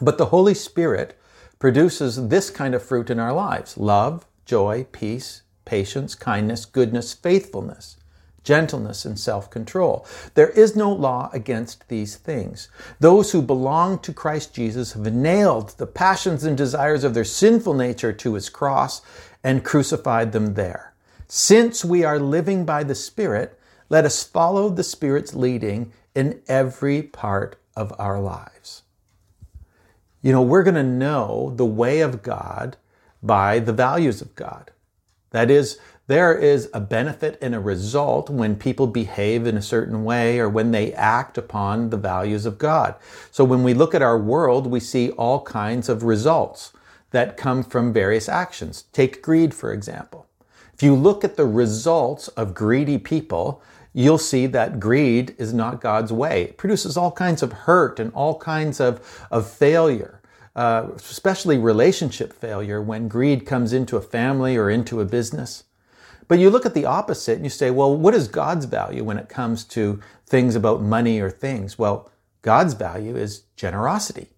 But 0.00 0.18
the 0.18 0.26
Holy 0.26 0.54
Spirit 0.54 1.18
produces 1.58 2.28
this 2.28 2.50
kind 2.50 2.74
of 2.74 2.82
fruit 2.82 3.10
in 3.10 3.18
our 3.18 3.32
lives 3.32 3.76
love, 3.76 4.26
joy, 4.46 4.86
peace, 4.92 5.42
patience, 5.64 6.14
kindness, 6.14 6.64
goodness, 6.64 7.12
faithfulness, 7.12 7.96
gentleness, 8.42 9.04
and 9.04 9.18
self 9.18 9.50
control. 9.50 10.06
There 10.34 10.50
is 10.50 10.74
no 10.76 10.92
law 10.92 11.30
against 11.32 11.88
these 11.88 12.16
things. 12.16 12.68
Those 12.98 13.32
who 13.32 13.42
belong 13.42 13.98
to 14.00 14.12
Christ 14.12 14.54
Jesus 14.54 14.92
have 14.92 15.12
nailed 15.12 15.70
the 15.78 15.86
passions 15.86 16.44
and 16.44 16.56
desires 16.56 17.04
of 17.04 17.14
their 17.14 17.24
sinful 17.24 17.74
nature 17.74 18.12
to 18.12 18.34
his 18.34 18.48
cross 18.48 19.02
and 19.44 19.64
crucified 19.64 20.32
them 20.32 20.54
there. 20.54 20.94
Since 21.28 21.84
we 21.84 22.04
are 22.04 22.18
living 22.18 22.64
by 22.64 22.82
the 22.82 22.94
Spirit, 22.94 23.58
let 23.88 24.04
us 24.04 24.24
follow 24.24 24.68
the 24.68 24.84
Spirit's 24.84 25.34
leading 25.34 25.92
in 26.14 26.42
every 26.48 27.02
part 27.02 27.56
of 27.76 27.92
our 27.98 28.20
lives. 28.20 28.82
You 30.22 30.32
know, 30.32 30.42
we're 30.42 30.62
going 30.62 30.74
to 30.74 30.82
know 30.82 31.52
the 31.56 31.64
way 31.64 32.00
of 32.00 32.22
God 32.22 32.76
by 33.22 33.58
the 33.58 33.72
values 33.72 34.20
of 34.20 34.34
God. 34.34 34.70
That 35.30 35.50
is, 35.50 35.78
there 36.10 36.34
is 36.34 36.68
a 36.74 36.80
benefit 36.80 37.38
and 37.40 37.54
a 37.54 37.60
result 37.60 38.28
when 38.28 38.56
people 38.56 38.88
behave 38.88 39.46
in 39.46 39.56
a 39.56 39.62
certain 39.62 40.02
way 40.02 40.40
or 40.40 40.48
when 40.48 40.72
they 40.72 40.92
act 40.94 41.38
upon 41.38 41.90
the 41.90 41.96
values 41.96 42.46
of 42.46 42.58
God. 42.58 42.96
So 43.30 43.44
when 43.44 43.62
we 43.62 43.74
look 43.74 43.94
at 43.94 44.02
our 44.02 44.18
world, 44.18 44.66
we 44.66 44.80
see 44.80 45.10
all 45.10 45.40
kinds 45.42 45.88
of 45.88 46.02
results 46.02 46.72
that 47.12 47.36
come 47.36 47.62
from 47.62 47.92
various 47.92 48.28
actions. 48.28 48.86
Take 48.92 49.22
greed, 49.22 49.54
for 49.54 49.72
example. 49.72 50.26
If 50.74 50.82
you 50.82 50.96
look 50.96 51.22
at 51.22 51.36
the 51.36 51.46
results 51.46 52.26
of 52.26 52.54
greedy 52.54 52.98
people, 52.98 53.62
you'll 53.92 54.18
see 54.18 54.48
that 54.48 54.80
greed 54.80 55.36
is 55.38 55.54
not 55.54 55.80
God's 55.80 56.12
way. 56.12 56.42
It 56.42 56.56
produces 56.56 56.96
all 56.96 57.12
kinds 57.12 57.40
of 57.40 57.52
hurt 57.52 58.00
and 58.00 58.12
all 58.14 58.36
kinds 58.36 58.80
of, 58.80 59.28
of 59.30 59.48
failure. 59.48 60.20
Uh, 60.56 60.88
especially 60.96 61.56
relationship 61.56 62.32
failure 62.32 62.82
when 62.82 63.06
greed 63.06 63.46
comes 63.46 63.72
into 63.72 63.96
a 63.96 64.02
family 64.02 64.56
or 64.56 64.68
into 64.68 65.00
a 65.00 65.04
business. 65.04 65.62
But 66.30 66.38
you 66.38 66.48
look 66.48 66.64
at 66.64 66.74
the 66.74 66.84
opposite 66.84 67.34
and 67.34 67.44
you 67.44 67.50
say, 67.50 67.72
well, 67.72 67.96
what 67.96 68.14
is 68.14 68.28
God's 68.28 68.66
value 68.66 69.02
when 69.02 69.18
it 69.18 69.28
comes 69.28 69.64
to 69.64 70.00
things 70.26 70.54
about 70.54 70.80
money 70.80 71.18
or 71.18 71.28
things? 71.28 71.76
Well, 71.76 72.08
God's 72.42 72.74
value 72.74 73.16
is 73.16 73.46
generosity 73.56 74.28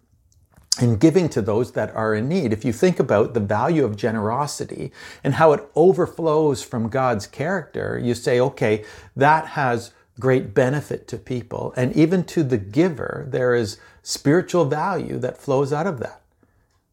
and 0.81 0.99
giving 0.99 1.29
to 1.29 1.43
those 1.43 1.73
that 1.73 1.95
are 1.95 2.15
in 2.15 2.31
need. 2.31 2.51
If 2.51 2.65
you 2.65 2.73
think 2.73 2.99
about 2.99 3.35
the 3.35 3.41
value 3.41 3.85
of 3.85 3.99
generosity 3.99 4.91
and 5.23 5.35
how 5.35 5.53
it 5.53 5.69
overflows 5.75 6.63
from 6.63 6.89
God's 6.89 7.27
character, 7.27 8.01
you 8.03 8.15
say, 8.15 8.41
okay, 8.41 8.87
that 9.15 9.49
has 9.49 9.93
great 10.19 10.55
benefit 10.55 11.07
to 11.09 11.19
people. 11.19 11.75
And 11.77 11.95
even 11.95 12.25
to 12.25 12.43
the 12.43 12.57
giver, 12.57 13.27
there 13.29 13.55
is 13.55 13.77
spiritual 14.03 14.65
value 14.65 15.19
that 15.19 15.37
flows 15.37 15.75
out 15.75 15.87
of 15.87 16.01
that. 16.01 16.23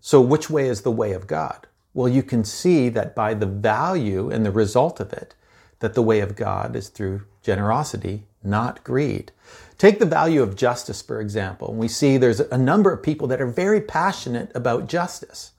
So, 0.01 0.19
which 0.19 0.49
way 0.49 0.67
is 0.67 0.81
the 0.81 0.91
way 0.91 1.13
of 1.13 1.25
God? 1.25 1.67
Well, 1.93 2.07
you 2.07 2.23
can 2.23 2.43
see 2.43 2.89
that 2.89 3.15
by 3.15 3.33
the 3.33 3.45
value 3.45 4.29
and 4.29 4.45
the 4.45 4.51
result 4.51 4.99
of 4.99 5.11
it, 5.13 5.35
that 5.79 5.93
the 5.93 6.03
way 6.03 6.19
of 6.19 6.35
God 6.35 6.75
is 6.75 6.89
through 6.89 7.23
generosity 7.41 8.25
not 8.43 8.83
greed. 8.83 9.31
Take 9.77 9.99
the 9.99 10.05
value 10.05 10.41
of 10.41 10.55
justice, 10.55 11.01
for 11.01 11.19
example. 11.19 11.73
We 11.73 11.87
see 11.87 12.17
there's 12.17 12.39
a 12.39 12.57
number 12.57 12.91
of 12.91 13.03
people 13.03 13.27
that 13.27 13.41
are 13.41 13.47
very 13.47 13.81
passionate 13.81 14.51
about 14.55 14.87
justice. 14.87 15.51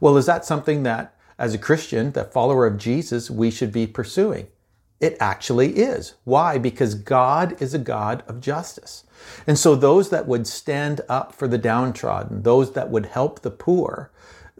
Well, 0.00 0.16
is 0.16 0.26
that 0.26 0.44
something 0.44 0.82
that, 0.84 1.14
as 1.38 1.54
a 1.54 1.58
Christian, 1.58 2.12
that 2.12 2.32
follower 2.32 2.66
of 2.66 2.78
Jesus, 2.78 3.30
we 3.30 3.50
should 3.50 3.72
be 3.72 3.86
pursuing? 3.86 4.46
It 5.00 5.16
actually 5.20 5.76
is. 5.76 6.14
Why? 6.24 6.56
Because 6.56 6.94
God 6.94 7.60
is 7.60 7.74
a 7.74 7.78
God 7.78 8.22
of 8.28 8.40
justice. 8.40 9.04
And 9.46 9.58
so 9.58 9.74
those 9.74 10.10
that 10.10 10.26
would 10.26 10.46
stand 10.46 11.00
up 11.08 11.34
for 11.34 11.48
the 11.48 11.58
downtrodden, 11.58 12.42
those 12.42 12.72
that 12.72 12.90
would 12.90 13.06
help 13.06 13.40
the 13.40 13.50
poor, 13.50 14.10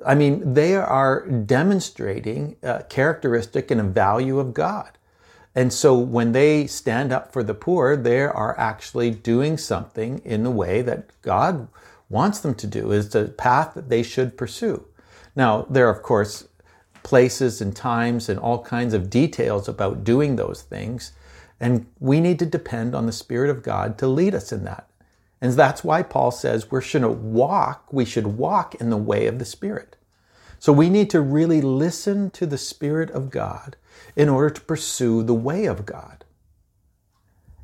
I 0.05 0.15
mean, 0.15 0.55
they 0.55 0.77
are 0.77 1.27
demonstrating 1.29 2.57
a 2.63 2.83
characteristic 2.85 3.71
and 3.71 3.81
a 3.81 3.85
value 3.85 4.39
of 4.39 4.55
God. 4.55 4.99
And 5.55 5.73
so 5.73 5.97
when 5.97 6.33
they 6.33 6.67
stand 6.67 7.13
up 7.13 7.33
for 7.33 7.43
the 7.43 7.55
poor, 7.55 7.97
they 7.97 8.23
are 8.23 8.59
actually 8.59 9.11
doing 9.11 9.57
something 9.57 10.21
in 10.25 10.43
the 10.43 10.51
way 10.51 10.83
that 10.83 11.11
God 11.23 11.69
wants 12.09 12.41
them 12.41 12.55
to 12.57 12.67
do, 12.67 12.91
is 12.91 13.11
the 13.11 13.27
path 13.29 13.75
that 13.75 13.89
they 13.89 14.03
should 14.03 14.37
pursue. 14.37 14.85
Now, 15.37 15.67
there 15.71 15.87
are, 15.87 15.93
of 15.93 16.03
course, 16.03 16.49
places 17.03 17.61
and 17.61 17.75
times 17.75 18.29
and 18.29 18.39
all 18.39 18.65
kinds 18.65 18.95
of 18.95 19.11
details 19.11 19.69
about 19.69 20.05
doing 20.05 20.37
those 20.37 20.63
things. 20.63 21.13
And 21.61 21.87
we 22.01 22.21
need 22.21 22.39
to 22.41 22.47
depend 22.47 22.95
on 22.95 23.07
the 23.07 23.13
Spirit 23.13 23.51
of 23.51 23.63
God 23.63 23.97
to 23.99 24.09
lead 24.09 24.35
us 24.35 24.53
in 24.53 24.65
that. 24.65 24.89
And 25.45 25.53
that's 25.53 25.85
why 25.85 26.03
Paul 26.03 26.31
says 26.31 26.71
we 26.71 26.81
should 26.81 27.05
walk, 27.05 27.93
we 27.93 28.07
should 28.07 28.39
walk 28.39 28.77
in 28.77 28.89
the 28.89 28.97
way 28.97 29.27
of 29.27 29.39
the 29.39 29.45
Spirit. 29.45 29.95
So 30.59 30.73
we 30.73 30.89
need 30.89 31.11
to 31.11 31.21
really 31.21 31.61
listen 31.61 32.31
to 32.31 32.47
the 32.47 32.57
Spirit 32.57 33.11
of 33.11 33.29
God 33.29 33.77
in 34.17 34.31
order 34.31 34.49
to 34.49 34.61
pursue 34.63 35.23
the 35.23 35.35
way 35.35 35.67
of 35.67 35.85
God. 35.85 36.25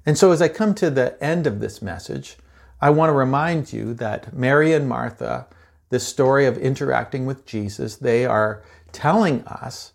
And 0.04 0.18
so 0.18 0.30
as 0.30 0.42
I 0.42 0.48
come 0.48 0.74
to 0.74 0.90
the 0.90 1.16
end 1.24 1.46
of 1.46 1.60
this 1.60 1.80
message, 1.80 2.36
I 2.82 2.90
want 2.90 3.08
to 3.08 3.14
remind 3.14 3.72
you 3.72 3.94
that 3.94 4.34
Mary 4.34 4.74
and 4.74 4.86
Martha, 4.86 5.46
this 5.88 6.06
story 6.06 6.44
of 6.44 6.58
interacting 6.58 7.24
with 7.24 7.46
Jesus, 7.46 7.96
they 7.96 8.26
are 8.26 8.62
telling 8.92 9.42
us 9.46 9.94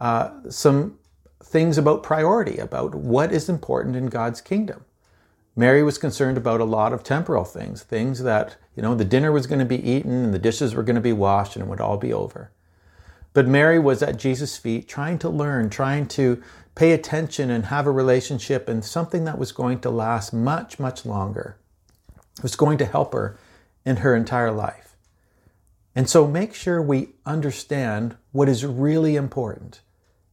uh, 0.00 0.30
some 0.48 0.98
things 1.44 1.76
about 1.76 2.02
priority, 2.02 2.56
about 2.56 2.94
what 2.94 3.30
is 3.30 3.50
important 3.50 3.94
in 3.94 4.06
God's 4.06 4.40
kingdom. 4.40 4.86
Mary 5.58 5.82
was 5.82 5.96
concerned 5.96 6.36
about 6.36 6.60
a 6.60 6.64
lot 6.64 6.92
of 6.92 7.02
temporal 7.02 7.44
things, 7.44 7.82
things 7.82 8.22
that, 8.22 8.56
you 8.76 8.82
know, 8.82 8.94
the 8.94 9.06
dinner 9.06 9.32
was 9.32 9.46
going 9.46 9.58
to 9.58 9.64
be 9.64 9.90
eaten 9.90 10.12
and 10.12 10.34
the 10.34 10.38
dishes 10.38 10.74
were 10.74 10.82
going 10.82 10.96
to 10.96 11.00
be 11.00 11.14
washed 11.14 11.56
and 11.56 11.64
it 11.64 11.68
would 11.68 11.80
all 11.80 11.96
be 11.96 12.12
over. 12.12 12.50
But 13.32 13.48
Mary 13.48 13.78
was 13.78 14.02
at 14.02 14.18
Jesus' 14.18 14.58
feet 14.58 14.86
trying 14.86 15.18
to 15.20 15.30
learn, 15.30 15.70
trying 15.70 16.08
to 16.08 16.42
pay 16.74 16.92
attention 16.92 17.50
and 17.50 17.66
have 17.66 17.86
a 17.86 17.90
relationship 17.90 18.68
and 18.68 18.84
something 18.84 19.24
that 19.24 19.38
was 19.38 19.50
going 19.50 19.80
to 19.80 19.90
last 19.90 20.32
much, 20.32 20.78
much 20.78 21.06
longer. 21.06 21.56
It 22.36 22.42
was 22.42 22.56
going 22.56 22.76
to 22.78 22.84
help 22.86 23.14
her 23.14 23.38
in 23.84 23.96
her 23.96 24.14
entire 24.14 24.52
life. 24.52 24.96
And 25.94 26.08
so 26.08 26.26
make 26.26 26.54
sure 26.54 26.82
we 26.82 27.14
understand 27.24 28.16
what 28.32 28.50
is 28.50 28.66
really 28.66 29.16
important 29.16 29.80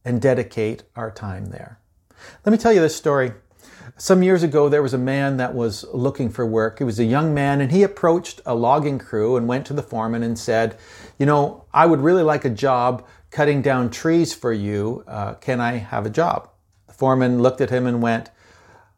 and 0.04 0.20
dedicate 0.20 0.82
our 0.94 1.10
time 1.10 1.46
there. 1.46 1.78
Let 2.44 2.52
me 2.52 2.58
tell 2.58 2.74
you 2.74 2.80
this 2.80 2.94
story. 2.94 3.32
Some 3.96 4.22
years 4.22 4.42
ago, 4.42 4.68
there 4.68 4.82
was 4.82 4.94
a 4.94 4.98
man 4.98 5.36
that 5.36 5.54
was 5.54 5.84
looking 5.92 6.30
for 6.30 6.44
work. 6.44 6.78
He 6.78 6.84
was 6.84 6.98
a 6.98 7.04
young 7.04 7.34
man 7.34 7.60
and 7.60 7.70
he 7.70 7.82
approached 7.82 8.40
a 8.46 8.54
logging 8.54 8.98
crew 8.98 9.36
and 9.36 9.46
went 9.46 9.66
to 9.66 9.72
the 9.72 9.82
foreman 9.82 10.22
and 10.22 10.38
said, 10.38 10.76
You 11.18 11.26
know, 11.26 11.64
I 11.72 11.86
would 11.86 12.00
really 12.00 12.22
like 12.22 12.44
a 12.44 12.50
job 12.50 13.06
cutting 13.30 13.62
down 13.62 13.90
trees 13.90 14.34
for 14.34 14.52
you. 14.52 15.04
Uh, 15.06 15.34
can 15.34 15.60
I 15.60 15.72
have 15.76 16.06
a 16.06 16.10
job? 16.10 16.50
The 16.86 16.94
foreman 16.94 17.42
looked 17.42 17.60
at 17.60 17.70
him 17.70 17.86
and 17.86 18.02
went, 18.02 18.30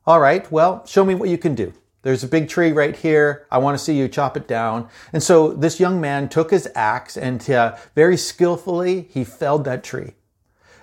All 0.06 0.20
right, 0.20 0.50
well, 0.50 0.84
show 0.86 1.04
me 1.04 1.14
what 1.14 1.28
you 1.28 1.38
can 1.38 1.54
do. 1.54 1.72
There's 2.02 2.22
a 2.22 2.28
big 2.28 2.48
tree 2.48 2.70
right 2.70 2.94
here. 2.94 3.46
I 3.50 3.58
want 3.58 3.76
to 3.76 3.82
see 3.82 3.98
you 3.98 4.06
chop 4.06 4.36
it 4.36 4.46
down. 4.46 4.88
And 5.12 5.22
so 5.22 5.52
this 5.52 5.80
young 5.80 6.00
man 6.00 6.28
took 6.28 6.52
his 6.52 6.68
axe 6.76 7.16
and 7.16 7.50
uh, 7.50 7.76
very 7.96 8.16
skillfully 8.16 9.08
he 9.10 9.24
felled 9.24 9.64
that 9.64 9.82
tree. 9.82 10.14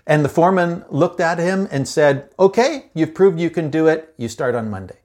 And 0.05 0.23
the 0.23 0.29
foreman 0.29 0.83
looked 0.89 1.19
at 1.19 1.39
him 1.39 1.67
and 1.71 1.87
said, 1.87 2.29
Okay, 2.37 2.89
you've 2.93 3.13
proved 3.13 3.39
you 3.39 3.49
can 3.49 3.69
do 3.69 3.87
it. 3.87 4.13
You 4.17 4.27
start 4.27 4.55
on 4.55 4.69
Monday. 4.69 4.97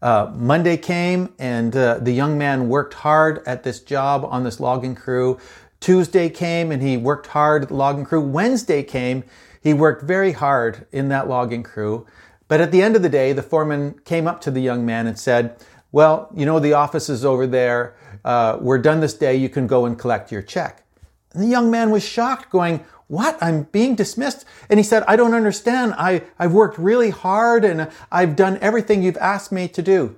Uh, 0.00 0.32
Monday 0.34 0.76
came 0.76 1.34
and 1.38 1.76
uh, 1.76 1.98
the 1.98 2.12
young 2.12 2.38
man 2.38 2.68
worked 2.68 2.94
hard 2.94 3.42
at 3.46 3.64
this 3.64 3.80
job 3.80 4.24
on 4.24 4.44
this 4.44 4.60
logging 4.60 4.94
crew. 4.94 5.38
Tuesday 5.80 6.28
came 6.28 6.70
and 6.70 6.82
he 6.82 6.96
worked 6.96 7.28
hard 7.28 7.62
at 7.62 7.68
the 7.68 7.74
logging 7.74 8.04
crew. 8.04 8.20
Wednesday 8.20 8.82
came, 8.82 9.24
he 9.60 9.74
worked 9.74 10.02
very 10.02 10.32
hard 10.32 10.86
in 10.92 11.08
that 11.08 11.28
logging 11.28 11.62
crew. 11.62 12.06
But 12.46 12.60
at 12.60 12.72
the 12.72 12.82
end 12.82 12.96
of 12.96 13.02
the 13.02 13.08
day, 13.08 13.32
the 13.32 13.42
foreman 13.42 13.98
came 14.04 14.26
up 14.26 14.40
to 14.42 14.50
the 14.50 14.60
young 14.60 14.86
man 14.86 15.06
and 15.06 15.18
said, 15.18 15.56
Well, 15.92 16.30
you 16.34 16.46
know, 16.46 16.58
the 16.58 16.72
office 16.72 17.08
is 17.08 17.24
over 17.24 17.46
there. 17.46 17.94
Uh, 18.24 18.58
we're 18.60 18.78
done 18.78 19.00
this 19.00 19.14
day. 19.14 19.36
You 19.36 19.48
can 19.48 19.66
go 19.66 19.84
and 19.84 19.98
collect 19.98 20.32
your 20.32 20.42
check. 20.42 20.84
And 21.32 21.42
the 21.42 21.48
young 21.48 21.70
man 21.70 21.90
was 21.90 22.02
shocked, 22.04 22.50
going, 22.50 22.84
What? 23.06 23.38
I'm 23.40 23.64
being 23.64 23.94
dismissed? 23.94 24.44
And 24.68 24.78
he 24.78 24.84
said, 24.84 25.04
I 25.06 25.16
don't 25.16 25.34
understand. 25.34 25.94
I, 25.96 26.22
I've 26.38 26.52
worked 26.52 26.78
really 26.78 27.10
hard 27.10 27.64
and 27.64 27.90
I've 28.10 28.36
done 28.36 28.58
everything 28.60 29.02
you've 29.02 29.16
asked 29.18 29.52
me 29.52 29.68
to 29.68 29.82
do. 29.82 30.16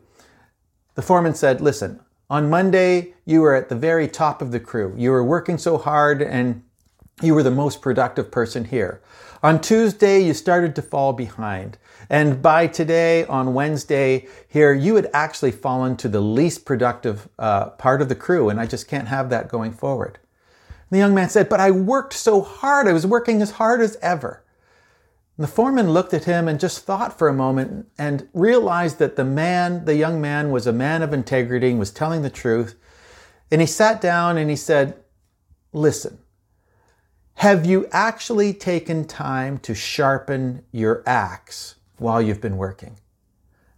The 0.94 1.02
foreman 1.02 1.34
said, 1.34 1.60
Listen, 1.60 2.00
on 2.28 2.48
Monday, 2.48 3.14
you 3.24 3.40
were 3.40 3.54
at 3.54 3.68
the 3.68 3.74
very 3.74 4.06
top 4.06 4.40
of 4.40 4.52
the 4.52 4.60
crew. 4.60 4.94
You 4.96 5.10
were 5.10 5.24
working 5.24 5.58
so 5.58 5.78
hard 5.78 6.22
and 6.22 6.62
you 7.22 7.34
were 7.34 7.42
the 7.42 7.50
most 7.50 7.82
productive 7.82 8.30
person 8.30 8.64
here. 8.64 9.02
On 9.42 9.60
Tuesday, 9.60 10.20
you 10.20 10.34
started 10.34 10.74
to 10.76 10.82
fall 10.82 11.12
behind. 11.12 11.78
And 12.08 12.42
by 12.42 12.66
today, 12.66 13.24
on 13.24 13.54
Wednesday, 13.54 14.26
here, 14.48 14.72
you 14.72 14.96
had 14.96 15.08
actually 15.14 15.52
fallen 15.52 15.96
to 15.98 16.08
the 16.08 16.20
least 16.20 16.64
productive 16.64 17.28
uh, 17.38 17.70
part 17.70 18.02
of 18.02 18.08
the 18.08 18.14
crew, 18.14 18.48
and 18.48 18.60
I 18.60 18.66
just 18.66 18.88
can't 18.88 19.08
have 19.08 19.30
that 19.30 19.48
going 19.48 19.72
forward. 19.72 20.18
The 20.90 20.98
young 20.98 21.14
man 21.14 21.28
said, 21.28 21.48
But 21.48 21.60
I 21.60 21.70
worked 21.70 22.14
so 22.14 22.42
hard. 22.42 22.88
I 22.88 22.92
was 22.92 23.06
working 23.06 23.40
as 23.42 23.52
hard 23.52 23.80
as 23.80 23.96
ever. 24.02 24.44
And 25.36 25.44
the 25.46 25.50
foreman 25.50 25.92
looked 25.92 26.12
at 26.12 26.24
him 26.24 26.48
and 26.48 26.60
just 26.60 26.84
thought 26.84 27.16
for 27.16 27.28
a 27.28 27.32
moment 27.32 27.86
and 27.96 28.28
realized 28.34 28.98
that 28.98 29.16
the 29.16 29.24
man, 29.24 29.84
the 29.84 29.96
young 29.96 30.20
man, 30.20 30.50
was 30.50 30.66
a 30.66 30.72
man 30.72 31.02
of 31.02 31.14
integrity 31.14 31.70
and 31.70 31.78
was 31.78 31.92
telling 31.92 32.22
the 32.22 32.30
truth. 32.30 32.74
And 33.50 33.60
he 33.60 33.66
sat 33.66 34.00
down 34.00 34.36
and 34.36 34.50
he 34.50 34.56
said, 34.56 34.96
Listen, 35.72 36.18
have 37.34 37.64
you 37.64 37.86
actually 37.92 38.52
taken 38.52 39.06
time 39.06 39.58
to 39.60 39.74
sharpen 39.74 40.64
your 40.72 41.02
axe 41.06 41.76
while 41.96 42.20
you've 42.20 42.40
been 42.40 42.56
working? 42.56 42.96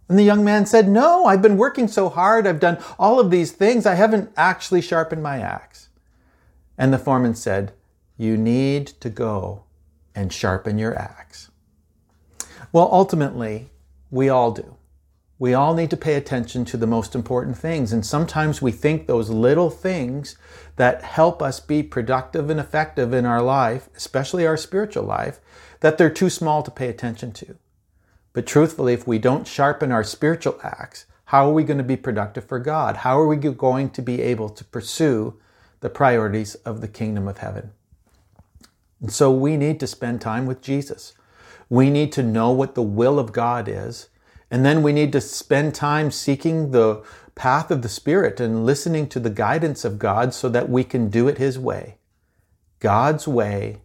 And 0.09 0.19
the 0.19 0.23
young 0.23 0.43
man 0.43 0.65
said, 0.65 0.89
No, 0.89 1.25
I've 1.25 1.41
been 1.41 1.57
working 1.57 1.87
so 1.87 2.09
hard. 2.09 2.45
I've 2.45 2.59
done 2.59 2.83
all 2.99 3.19
of 3.19 3.31
these 3.31 3.51
things. 3.51 3.85
I 3.85 3.93
haven't 3.93 4.31
actually 4.35 4.81
sharpened 4.81 5.23
my 5.23 5.39
axe. 5.39 5.89
And 6.77 6.93
the 6.93 6.97
foreman 6.97 7.35
said, 7.35 7.73
You 8.17 8.37
need 8.37 8.87
to 8.87 9.09
go 9.09 9.63
and 10.15 10.31
sharpen 10.31 10.77
your 10.77 10.97
axe. 10.97 11.49
Well, 12.71 12.89
ultimately, 12.91 13.69
we 14.09 14.29
all 14.29 14.51
do. 14.51 14.77
We 15.39 15.53
all 15.53 15.73
need 15.73 15.89
to 15.89 15.97
pay 15.97 16.15
attention 16.15 16.63
to 16.65 16.77
the 16.77 16.87
most 16.87 17.15
important 17.15 17.57
things. 17.57 17.91
And 17.91 18.05
sometimes 18.05 18.61
we 18.61 18.71
think 18.71 19.07
those 19.07 19.29
little 19.29 19.69
things 19.69 20.37
that 20.75 21.03
help 21.03 21.41
us 21.41 21.59
be 21.59 21.83
productive 21.83 22.49
and 22.49 22.59
effective 22.59 23.13
in 23.13 23.25
our 23.25 23.41
life, 23.41 23.89
especially 23.95 24.47
our 24.47 24.57
spiritual 24.57 25.03
life, 25.03 25.39
that 25.81 25.97
they're 25.97 26.09
too 26.09 26.29
small 26.29 26.63
to 26.63 26.71
pay 26.71 26.87
attention 26.87 27.31
to. 27.33 27.57
But 28.31 28.47
truthfully, 28.47 28.93
if 28.93 29.05
we 29.05 29.19
don't 29.19 29.47
sharpen 29.47 29.91
our 29.91 30.03
spiritual 30.03 30.59
axe, 30.63 31.05
how 31.25 31.49
are 31.49 31.53
we 31.53 31.63
going 31.63 31.77
to 31.77 31.83
be 31.83 31.97
productive 31.97 32.45
for 32.45 32.59
God? 32.59 32.97
How 32.97 33.19
are 33.19 33.27
we 33.27 33.35
going 33.35 33.89
to 33.89 34.01
be 34.01 34.21
able 34.21 34.49
to 34.49 34.63
pursue 34.63 35.39
the 35.83 35.89
priorities 35.89 36.55
of 36.55 36.79
the 36.79 36.87
kingdom 36.87 37.27
of 37.27 37.39
heaven? 37.39 37.71
And 39.01 39.11
so 39.11 39.29
we 39.31 39.57
need 39.57 39.81
to 39.81 39.87
spend 39.87 40.21
time 40.21 40.45
with 40.45 40.61
Jesus. 40.61 41.13
We 41.69 41.89
need 41.89 42.13
to 42.13 42.23
know 42.23 42.51
what 42.51 42.73
the 42.73 42.81
will 42.81 43.19
of 43.19 43.33
God 43.33 43.67
is. 43.67 44.07
And 44.49 44.65
then 44.65 44.81
we 44.81 44.93
need 44.93 45.11
to 45.11 45.19
spend 45.19 45.75
time 45.75 46.09
seeking 46.09 46.71
the 46.71 47.03
path 47.35 47.69
of 47.69 47.81
the 47.81 47.89
Spirit 47.89 48.39
and 48.39 48.65
listening 48.65 49.09
to 49.09 49.19
the 49.19 49.29
guidance 49.29 49.83
of 49.83 49.99
God 49.99 50.33
so 50.33 50.47
that 50.47 50.69
we 50.69 50.85
can 50.85 51.09
do 51.09 51.27
it 51.27 51.37
His 51.37 51.59
way. 51.59 51.97
God's 52.79 53.27
way 53.27 53.81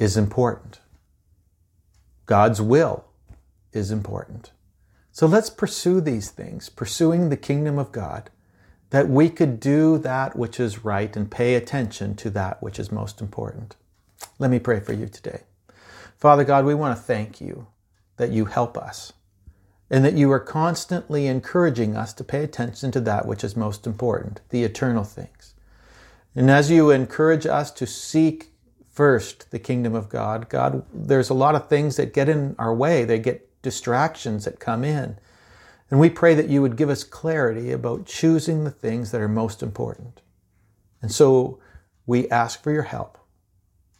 is 0.00 0.16
important. 0.16 0.80
God's 2.24 2.60
will 2.60 3.04
is 3.72 3.92
important. 3.92 4.50
So 5.12 5.26
let's 5.26 5.48
pursue 5.48 6.00
these 6.00 6.30
things, 6.30 6.68
pursuing 6.68 7.28
the 7.28 7.36
kingdom 7.36 7.78
of 7.78 7.92
God, 7.92 8.30
that 8.90 9.08
we 9.08 9.28
could 9.28 9.60
do 9.60 9.98
that 9.98 10.36
which 10.36 10.60
is 10.60 10.84
right 10.84 11.16
and 11.16 11.30
pay 11.30 11.54
attention 11.54 12.14
to 12.16 12.30
that 12.30 12.62
which 12.62 12.78
is 12.78 12.92
most 12.92 13.20
important. 13.20 13.76
Let 14.38 14.50
me 14.50 14.58
pray 14.58 14.80
for 14.80 14.92
you 14.92 15.06
today. 15.06 15.42
Father 16.16 16.44
God, 16.44 16.64
we 16.64 16.74
want 16.74 16.96
to 16.96 17.02
thank 17.02 17.40
you 17.40 17.66
that 18.16 18.30
you 18.30 18.46
help 18.46 18.78
us 18.78 19.12
and 19.90 20.04
that 20.04 20.14
you 20.14 20.30
are 20.32 20.40
constantly 20.40 21.26
encouraging 21.26 21.96
us 21.96 22.12
to 22.14 22.24
pay 22.24 22.42
attention 22.42 22.90
to 22.92 23.00
that 23.00 23.26
which 23.26 23.44
is 23.44 23.56
most 23.56 23.86
important, 23.86 24.40
the 24.50 24.64
eternal 24.64 25.04
things. 25.04 25.54
And 26.34 26.50
as 26.50 26.70
you 26.70 26.90
encourage 26.90 27.46
us 27.46 27.70
to 27.72 27.86
seek 27.86 28.50
first 28.96 29.50
the 29.50 29.58
kingdom 29.58 29.94
of 29.94 30.08
God. 30.08 30.48
God, 30.48 30.82
there's 30.90 31.28
a 31.28 31.34
lot 31.34 31.54
of 31.54 31.68
things 31.68 31.96
that 31.96 32.14
get 32.14 32.30
in 32.30 32.56
our 32.58 32.74
way. 32.74 33.04
They 33.04 33.18
get 33.18 33.46
distractions 33.60 34.46
that 34.46 34.58
come 34.58 34.84
in. 34.84 35.18
And 35.90 36.00
we 36.00 36.10
pray 36.10 36.34
that 36.34 36.48
you 36.48 36.62
would 36.62 36.76
give 36.76 36.90
us 36.90 37.04
clarity 37.04 37.70
about 37.70 38.06
choosing 38.06 38.64
the 38.64 38.70
things 38.70 39.12
that 39.12 39.20
are 39.20 39.28
most 39.28 39.62
important. 39.62 40.20
And 41.00 41.12
so 41.12 41.60
we 42.06 42.28
ask 42.30 42.62
for 42.62 42.72
your 42.72 42.82
help. 42.82 43.18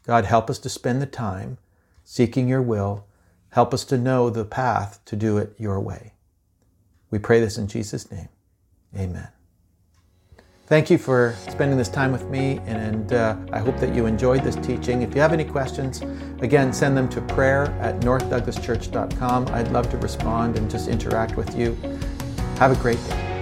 God, 0.05 0.25
help 0.25 0.51
us 0.51 0.59
to 0.61 0.69
spend 0.69 1.01
the 1.01 1.07
time 1.07 1.59
seeking 2.05 2.49
your 2.49 2.63
will. 2.63 3.07
Help 3.51 3.73
us 3.73 3.85
to 3.85 3.99
know 3.99 4.31
the 4.31 4.45
path 4.45 5.01
to 5.07 5.17
do 5.17 5.39
it 5.39 5.55
your 5.59 5.81
way. 5.81 6.13
We 7.11 7.19
pray 7.19 7.41
this 7.41 7.59
in 7.59 7.69
Jesus' 7.69 8.11
name. 8.11 8.29
Amen. 8.97 9.36
Thank 10.67 10.91
you 10.91 10.99
for 10.99 11.37
spending 11.49 11.79
this 11.79 11.89
time 11.89 12.11
with 12.11 12.25
me, 12.25 12.59
and 12.67 13.13
uh, 13.13 13.37
I 13.53 13.61
hope 13.61 13.79
that 13.79 13.95
you 13.95 14.07
enjoyed 14.07 14.43
this 14.43 14.57
teaching. 14.57 15.03
If 15.03 15.15
you 15.15 15.21
have 15.21 15.33
any 15.33 15.45
questions, 15.45 16.03
again, 16.41 16.73
send 16.73 16.97
them 16.97 17.09
to 17.11 17.21
prayer 17.21 17.67
at 17.81 18.01
northdouglaschurch.com. 18.01 19.47
I'd 19.49 19.71
love 19.71 19.89
to 19.91 19.97
respond 19.99 20.59
and 20.59 20.69
just 20.69 20.89
interact 20.89 21.37
with 21.37 21.57
you. 21.57 21.75
Have 22.59 22.73
a 22.73 22.83
great 22.83 22.99
day. 23.07 23.36